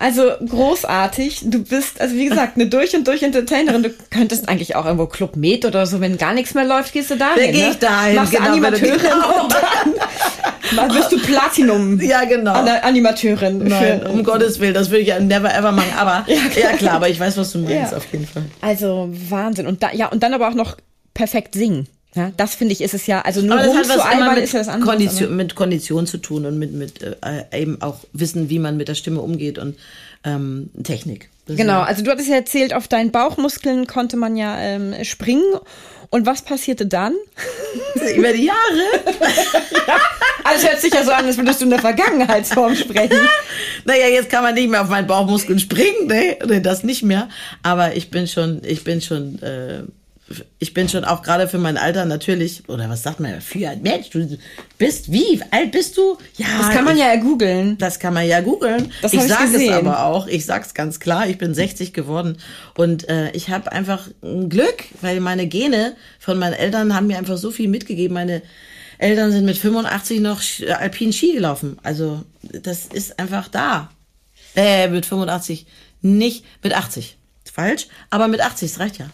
[0.00, 1.42] also großartig.
[1.44, 3.82] Du bist, also wie gesagt, eine durch und durch Entertainerin.
[3.84, 7.10] Du könntest eigentlich auch irgendwo Club Med oder so, wenn gar nichts mehr läuft, gehst
[7.10, 7.36] du dahin.
[7.36, 7.76] Da geh ich ne?
[7.78, 9.42] dahin, Machst du genau, du- Animateurin genau.
[9.44, 9.94] und dann,
[10.88, 12.00] dann wirst du Platinum.
[12.00, 12.52] Ja, genau.
[12.54, 13.58] An- Animateurin.
[13.68, 15.92] Nein, um Gottes Willen, das würde ich ja never ever machen.
[15.98, 16.72] Aber ja, klar.
[16.72, 17.96] klar, aber ich weiß, was du meinst, Ja.
[17.98, 18.44] auf jeden Fall.
[18.62, 19.66] Also Wahnsinn.
[19.66, 20.76] Und da, ja, und dann aber auch noch
[21.14, 21.86] perfekt singen.
[22.14, 24.42] Ja, das finde ich, ist es ja, also nur Aber das hat was immer mit,
[24.44, 24.90] ist ja das andere.
[24.90, 27.16] Kondition, mit Kondition zu tun und mit, mit äh,
[27.60, 29.76] eben auch wissen, wie man mit der Stimme umgeht und
[30.24, 31.28] ähm, Technik.
[31.46, 34.92] Das Genau, ja- also du hattest ja erzählt, auf deinen Bauchmuskeln konnte man ja ähm,
[35.04, 35.44] springen.
[36.12, 37.14] Und was passierte dann?
[38.16, 38.58] Über die Jahre.
[40.42, 43.18] Also hört sich ja so an, als würdest du in der Vergangenheitsform sprechen.
[43.84, 46.36] Naja, jetzt kann man nicht mehr auf meinen Bauchmuskeln springen, ne?
[46.46, 47.28] Nee, das nicht mehr.
[47.62, 49.82] Aber ich bin schon, ich bin schon, äh,
[50.58, 53.82] ich bin schon auch gerade für mein Alter natürlich, oder was sagt man, für ein
[53.82, 54.38] Mensch, du
[54.78, 56.18] bist, wie alt bist du?
[56.36, 57.76] Ja, Das kann man ich, ja googeln.
[57.78, 58.92] Das kann man ja googeln.
[59.02, 60.26] Das Ich sage es aber auch.
[60.28, 61.26] Ich sag's ganz klar.
[61.26, 62.38] Ich bin 60 geworden
[62.76, 67.18] und äh, ich habe einfach ein Glück, weil meine Gene von meinen Eltern haben mir
[67.18, 68.14] einfach so viel mitgegeben.
[68.14, 68.42] Meine
[68.98, 71.78] Eltern sind mit 85 noch äh, alpin Ski gelaufen.
[71.82, 73.90] Also das ist einfach da.
[74.54, 75.66] Äh, mit 85
[76.02, 77.16] nicht mit 80.
[77.52, 79.06] Falsch, aber mit 80, das reicht ja.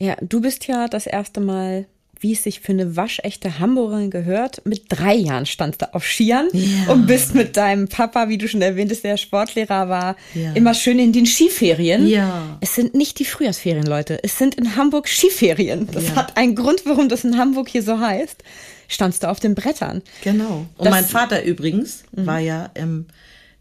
[0.00, 1.86] Ja, du bist ja das erste Mal,
[2.18, 6.48] wie es sich für eine waschechte Hamburgerin gehört, mit drei Jahren standst du auf Skiern
[6.52, 6.92] Ja.
[6.92, 10.52] und bist mit deinem Papa, wie du schon erwähnt hast, der Sportlehrer war, Ja.
[10.52, 12.06] immer schön in den Skiferien.
[12.06, 12.58] Ja.
[12.60, 14.18] Es sind nicht die Frühjahrsferien, Leute.
[14.22, 15.86] Es sind in Hamburg Skiferien.
[15.92, 16.16] Das Ja.
[16.16, 18.42] hat einen Grund, warum das in Hamburg hier so heißt.
[18.88, 20.02] Standst du auf den Brettern.
[20.24, 20.66] Genau.
[20.76, 23.06] Und Das- mein Vater übrigens war ja im,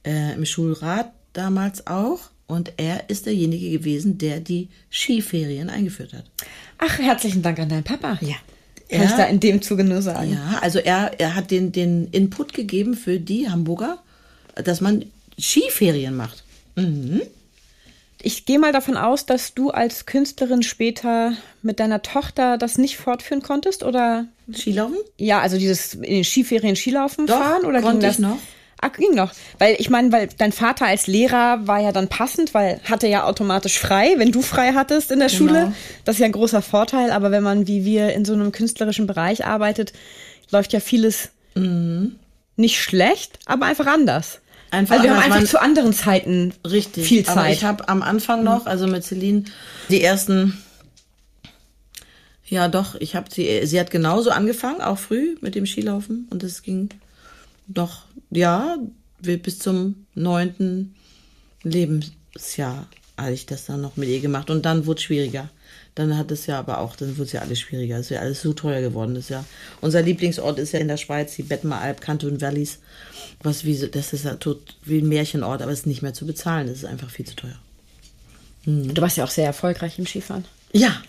[0.05, 2.19] äh, im Schulrat damals auch.
[2.49, 6.25] Und er ist derjenige gewesen, der die Skiferien eingeführt hat.
[6.79, 8.17] Ach, herzlichen Dank an deinen Papa.
[8.21, 8.35] Ja.
[8.89, 10.33] Kann ich Er- da in dem Zuge nur sagen.
[10.33, 13.99] Ja, also er, er hat den, den Input gegeben für die Hamburger,
[14.55, 15.05] dass man
[15.39, 16.43] Skiferien macht.
[18.21, 22.97] Ich gehe mal davon aus, dass du als Künstlerin später mit deiner Tochter das nicht
[22.97, 24.97] fortführen konntest oder Skilaufen?
[25.17, 28.37] ja, also dieses in den Skiferien Skilaufen Doch, fahren oder konnte ging das ich noch.
[28.81, 32.53] Ah, ging noch, weil ich meine, weil dein Vater als Lehrer war ja dann passend,
[32.53, 35.37] weil hatte ja automatisch frei, wenn du frei hattest in der Genau.
[35.37, 35.73] Schule.
[36.05, 39.05] Das ist ja ein großer Vorteil, aber wenn man wie wir in so einem künstlerischen
[39.05, 39.91] Bereich arbeitet,
[40.51, 41.29] läuft ja vieles
[42.55, 44.39] nicht schlecht, aber einfach anders.
[44.71, 44.77] Mhm.
[44.77, 47.05] Einfach also wir haben einfach zu anderen Zeiten Richtig.
[47.05, 47.53] viel Aber Zeit.
[47.55, 49.43] ich habe am Anfang noch, also mit Celine,
[49.89, 50.57] die ersten.
[52.45, 56.27] Ja, doch, ich habe sie, sie hat genauso angefangen, auch früh mit dem Skilaufen.
[56.31, 56.89] Und es ging
[57.67, 58.77] doch, ja,
[59.21, 60.95] bis zum neunten
[61.63, 64.49] Lebensjahr hatte ich das dann noch mit ihr gemacht.
[64.49, 65.49] Und dann wurde es schwieriger.
[65.95, 67.97] Dann hat es ja aber auch, dann wurde es ja alles schwieriger.
[67.97, 69.15] Es ist ja alles so teuer geworden.
[69.15, 69.43] Das ist ja,
[69.81, 72.79] unser Lieblingsort ist ja in der Schweiz, die Bettmeralp, Kanton Valleys.
[73.43, 76.13] Was wie, so- das ist ja tot, wie ein Märchenort, aber es ist nicht mehr
[76.13, 76.67] zu bezahlen.
[76.67, 77.59] Das ist einfach viel zu teuer.
[78.65, 80.45] Du warst ja auch sehr erfolgreich im Skifahren.
[80.71, 81.01] Ja,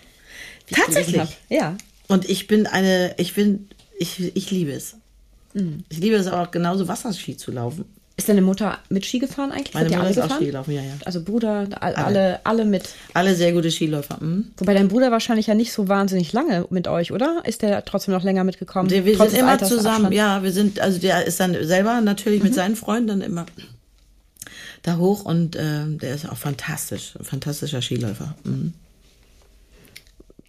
[0.71, 1.37] tatsächlich.
[1.49, 1.77] Ja.
[2.07, 3.69] Und ich bin eine, ich bin,
[3.99, 4.95] ich, ich liebe es.
[5.53, 5.83] Mhm.
[5.89, 7.85] Ich liebe es auch genauso Wasserski zu laufen.
[8.17, 9.73] Ist deine Mutter mit Ski gefahren eigentlich?
[9.73, 10.37] Meine ihr Mutter alle ist auch gefahren?
[10.39, 10.93] Ski gelaufen, ja, ja.
[11.05, 12.89] Also Bruder, all- alle, alle mit.
[13.13, 14.19] Alle sehr gute Skiläufer.
[14.19, 14.51] Hm?
[14.57, 17.41] Wobei dein Bruder wahrscheinlich ja nicht so wahnsinnig lange mit euch, oder?
[17.45, 18.89] Ist der trotzdem noch länger mitgekommen?
[18.89, 22.45] Der, wir sind immer zusammen, ja, wir sind, also der ist dann selber natürlich Mhm.
[22.47, 23.45] mit seinen Freunden dann immer
[24.83, 28.35] da hoch und äh, der ist auch fantastisch, ein fantastischer Skiläufer.
[28.43, 28.73] Mhm.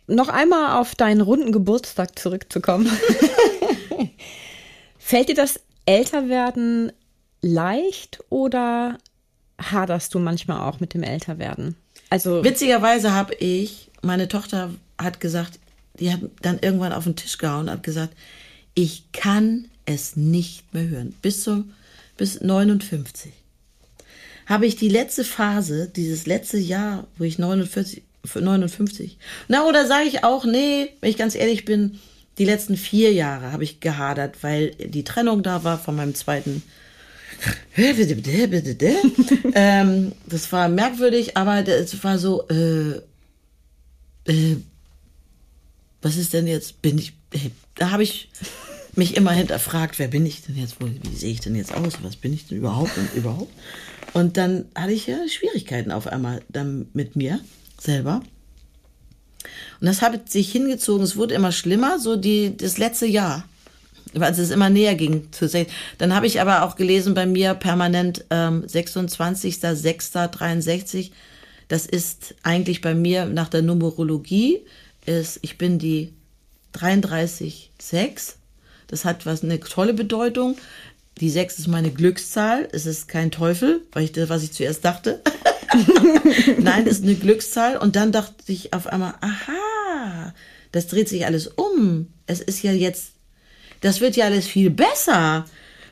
[0.08, 2.90] Noch einmal auf deinen runden Geburtstag zurückzukommen.
[5.12, 6.90] Fällt dir das Älterwerden
[7.42, 8.96] leicht oder
[9.60, 11.76] haderst du manchmal auch mit dem Älterwerden?
[12.08, 15.58] Also, Witzigerweise habe ich, meine Tochter hat gesagt,
[16.00, 18.14] die hat dann irgendwann auf den Tisch gehauen und hat gesagt,
[18.72, 21.14] ich kann es nicht mehr hören.
[21.20, 21.74] Bis zum,
[22.16, 23.34] bis 59.
[24.46, 28.02] Habe ich die letzte Phase, dieses letzte Jahr, wo ich 49,
[28.34, 32.00] 59, na, oder sage ich auch, nee, wenn ich ganz ehrlich bin,
[32.38, 36.62] die letzten vier Jahre habe ich gehadert, weil die Trennung da war von meinem zweiten
[39.54, 43.00] ähm, das war merkwürdig, aber es war so, äh,
[44.26, 44.56] äh,
[46.00, 46.82] was ist denn jetzt?
[46.82, 48.28] Bin ich, äh, da habe ich,
[48.94, 51.94] mich immer hinterfragt, wer bin ich denn jetzt, wo, wie sehe ich denn jetzt aus,
[52.02, 53.52] was bin ich denn überhaupt und überhaupt.
[54.12, 57.40] Und dann hatte ich ja Schwierigkeiten auf einmal dann mit mir
[57.80, 58.22] selber.
[59.80, 63.44] Und das hat sich hingezogen, es wurde immer schlimmer, so die, das letzte Jahr
[64.18, 65.48] als es immer näher ging zu
[65.98, 71.12] Dann habe ich aber auch gelesen bei mir permanent ähm, 26.06.63.
[71.68, 74.60] Das ist eigentlich bei mir nach der Numerologie
[75.06, 76.12] ist, ich bin die
[76.74, 78.34] 33.6.
[78.86, 80.56] Das hat was eine tolle Bedeutung.
[81.20, 82.68] Die 6 ist meine Glückszahl.
[82.72, 85.20] Es ist kein Teufel, weil ich das, was ich zuerst dachte.
[86.58, 87.76] Nein, ist eine Glückszahl.
[87.76, 90.34] Und dann dachte ich auf einmal, aha,
[90.72, 92.08] das dreht sich alles um.
[92.26, 93.12] Es ist ja jetzt
[93.82, 95.44] das wird ja alles viel besser,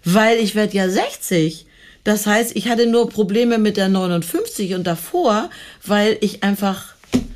[0.04, 1.66] weil ich werde ja 60.
[2.04, 5.50] Das heißt, ich hatte nur Probleme mit der 59 und davor,
[5.84, 6.94] weil ich einfach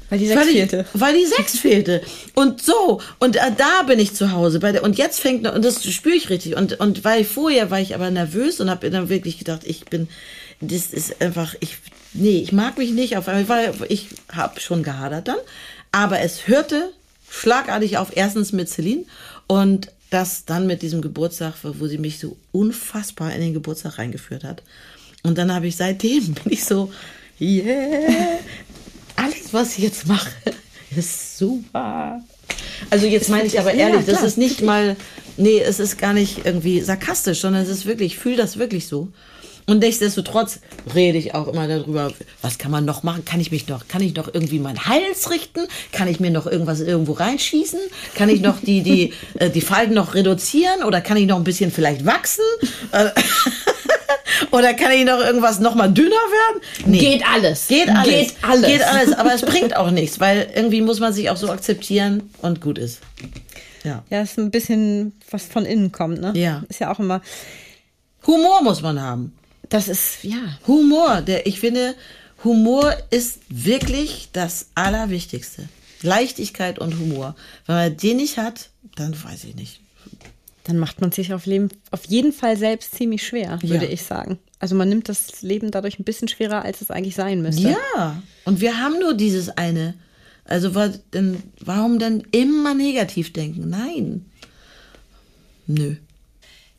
[0.09, 0.85] weil die 6 weil fehlte.
[0.95, 2.03] weil die 6 fehlte.
[2.35, 3.01] Und so.
[3.19, 4.61] Und äh, da bin ich zu Hause.
[4.61, 6.57] Bei der, und jetzt fängt, und das spüre ich richtig.
[6.57, 10.09] Und, und weil vorher war ich aber nervös und habe dann wirklich gedacht, ich bin,
[10.61, 11.77] das ist einfach, ich,
[12.13, 15.39] nee, ich mag mich nicht auf einmal, weil ich habe schon gehadert dann.
[15.93, 16.93] Aber es hörte
[17.31, 19.05] schlagartig auf, erstens mit Celine
[19.47, 24.45] und das dann mit diesem Geburtstag, wo sie mich so unfassbar in den Geburtstag reingeführt
[24.45, 24.63] hat.
[25.23, 26.93] Und dann habe ich seitdem bin ich so,
[27.41, 28.39] yeah,
[29.17, 30.31] alles, was ich jetzt mache,
[30.97, 32.23] ist super.
[32.91, 34.97] Also jetzt meine ich aber ehrlich, das ist nicht mal,
[35.37, 38.87] nee, es ist gar nicht irgendwie sarkastisch, sondern es ist wirklich, ich fühle das wirklich
[38.87, 39.09] so.
[39.67, 40.61] Und nichtsdestotrotz
[40.95, 42.13] rede ich auch immer darüber,
[42.43, 43.25] was kann man noch machen?
[43.25, 45.61] Kann ich mich noch, kann ich noch irgendwie meinen Hals richten?
[45.91, 47.81] Kann ich mir noch irgendwas irgendwo reinschießen?
[48.15, 50.85] Kann ich noch die, die, äh, die Falten noch reduzieren?
[50.85, 52.45] Oder kann ich noch ein bisschen vielleicht wachsen?
[52.93, 53.11] Äh,
[54.51, 56.63] oder kann ich noch irgendwas noch mal dünner werden?
[56.85, 56.99] Nee.
[56.99, 57.69] Geht alles.
[57.69, 58.05] Geht alles.
[58.05, 58.67] Geht alles.
[58.67, 59.13] Geht alles.
[59.15, 62.77] Aber es bringt auch nichts, weil irgendwie muss man sich auch so akzeptieren und gut
[62.77, 63.01] ist.
[63.83, 64.03] Ja.
[64.11, 66.33] Ja, ist ein bisschen was von innen kommt, ne?
[66.35, 66.65] Ja.
[66.69, 67.23] Ist ja auch immer.
[68.27, 69.33] Humor muss man haben.
[69.69, 70.59] Das ist, ja.
[70.67, 71.23] Humor.
[71.23, 71.95] Der, ich finde,
[72.43, 75.69] Humor ist wirklich das Allerwichtigste.
[76.03, 77.35] Leichtigkeit und Humor.
[77.67, 79.81] Wenn man den nicht hat, dann weiß ich nicht.
[80.65, 83.91] Dann macht man sich auf, Leben, auf jeden Fall selbst ziemlich schwer, würde ja.
[83.91, 84.39] ich sagen.
[84.59, 87.77] Also man nimmt das Leben dadurch ein bisschen schwerer, als es eigentlich sein müsste.
[87.97, 89.95] Ja, und wir haben nur dieses eine.
[90.45, 90.71] Also
[91.13, 93.69] denn, warum denn immer negativ denken?
[93.69, 94.27] Nein.
[95.67, 95.97] Nö.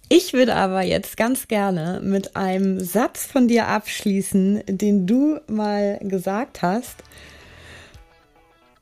[0.08, 5.99] Ich würde aber jetzt ganz gerne mit einem Satz von dir abschließen, den du mal
[6.01, 6.97] gesagt hast.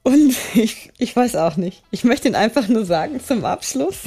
[0.03, 1.81] Und ich, ich weiß auch nicht.
[1.91, 3.99] Ich möchte ihn einfach nur sagen zum Abschluss.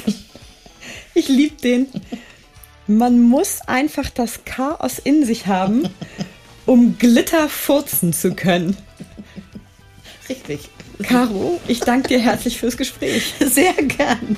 [1.15, 1.87] Ich liebe den.
[2.85, 5.89] Man muss einfach das Chaos in sich haben,
[6.65, 8.77] um Glitter furzen zu können.
[10.29, 10.69] Richtig.
[11.03, 13.33] Caro, ich danke dir herzlich fürs Gespräch.
[13.39, 14.37] Sehr gern.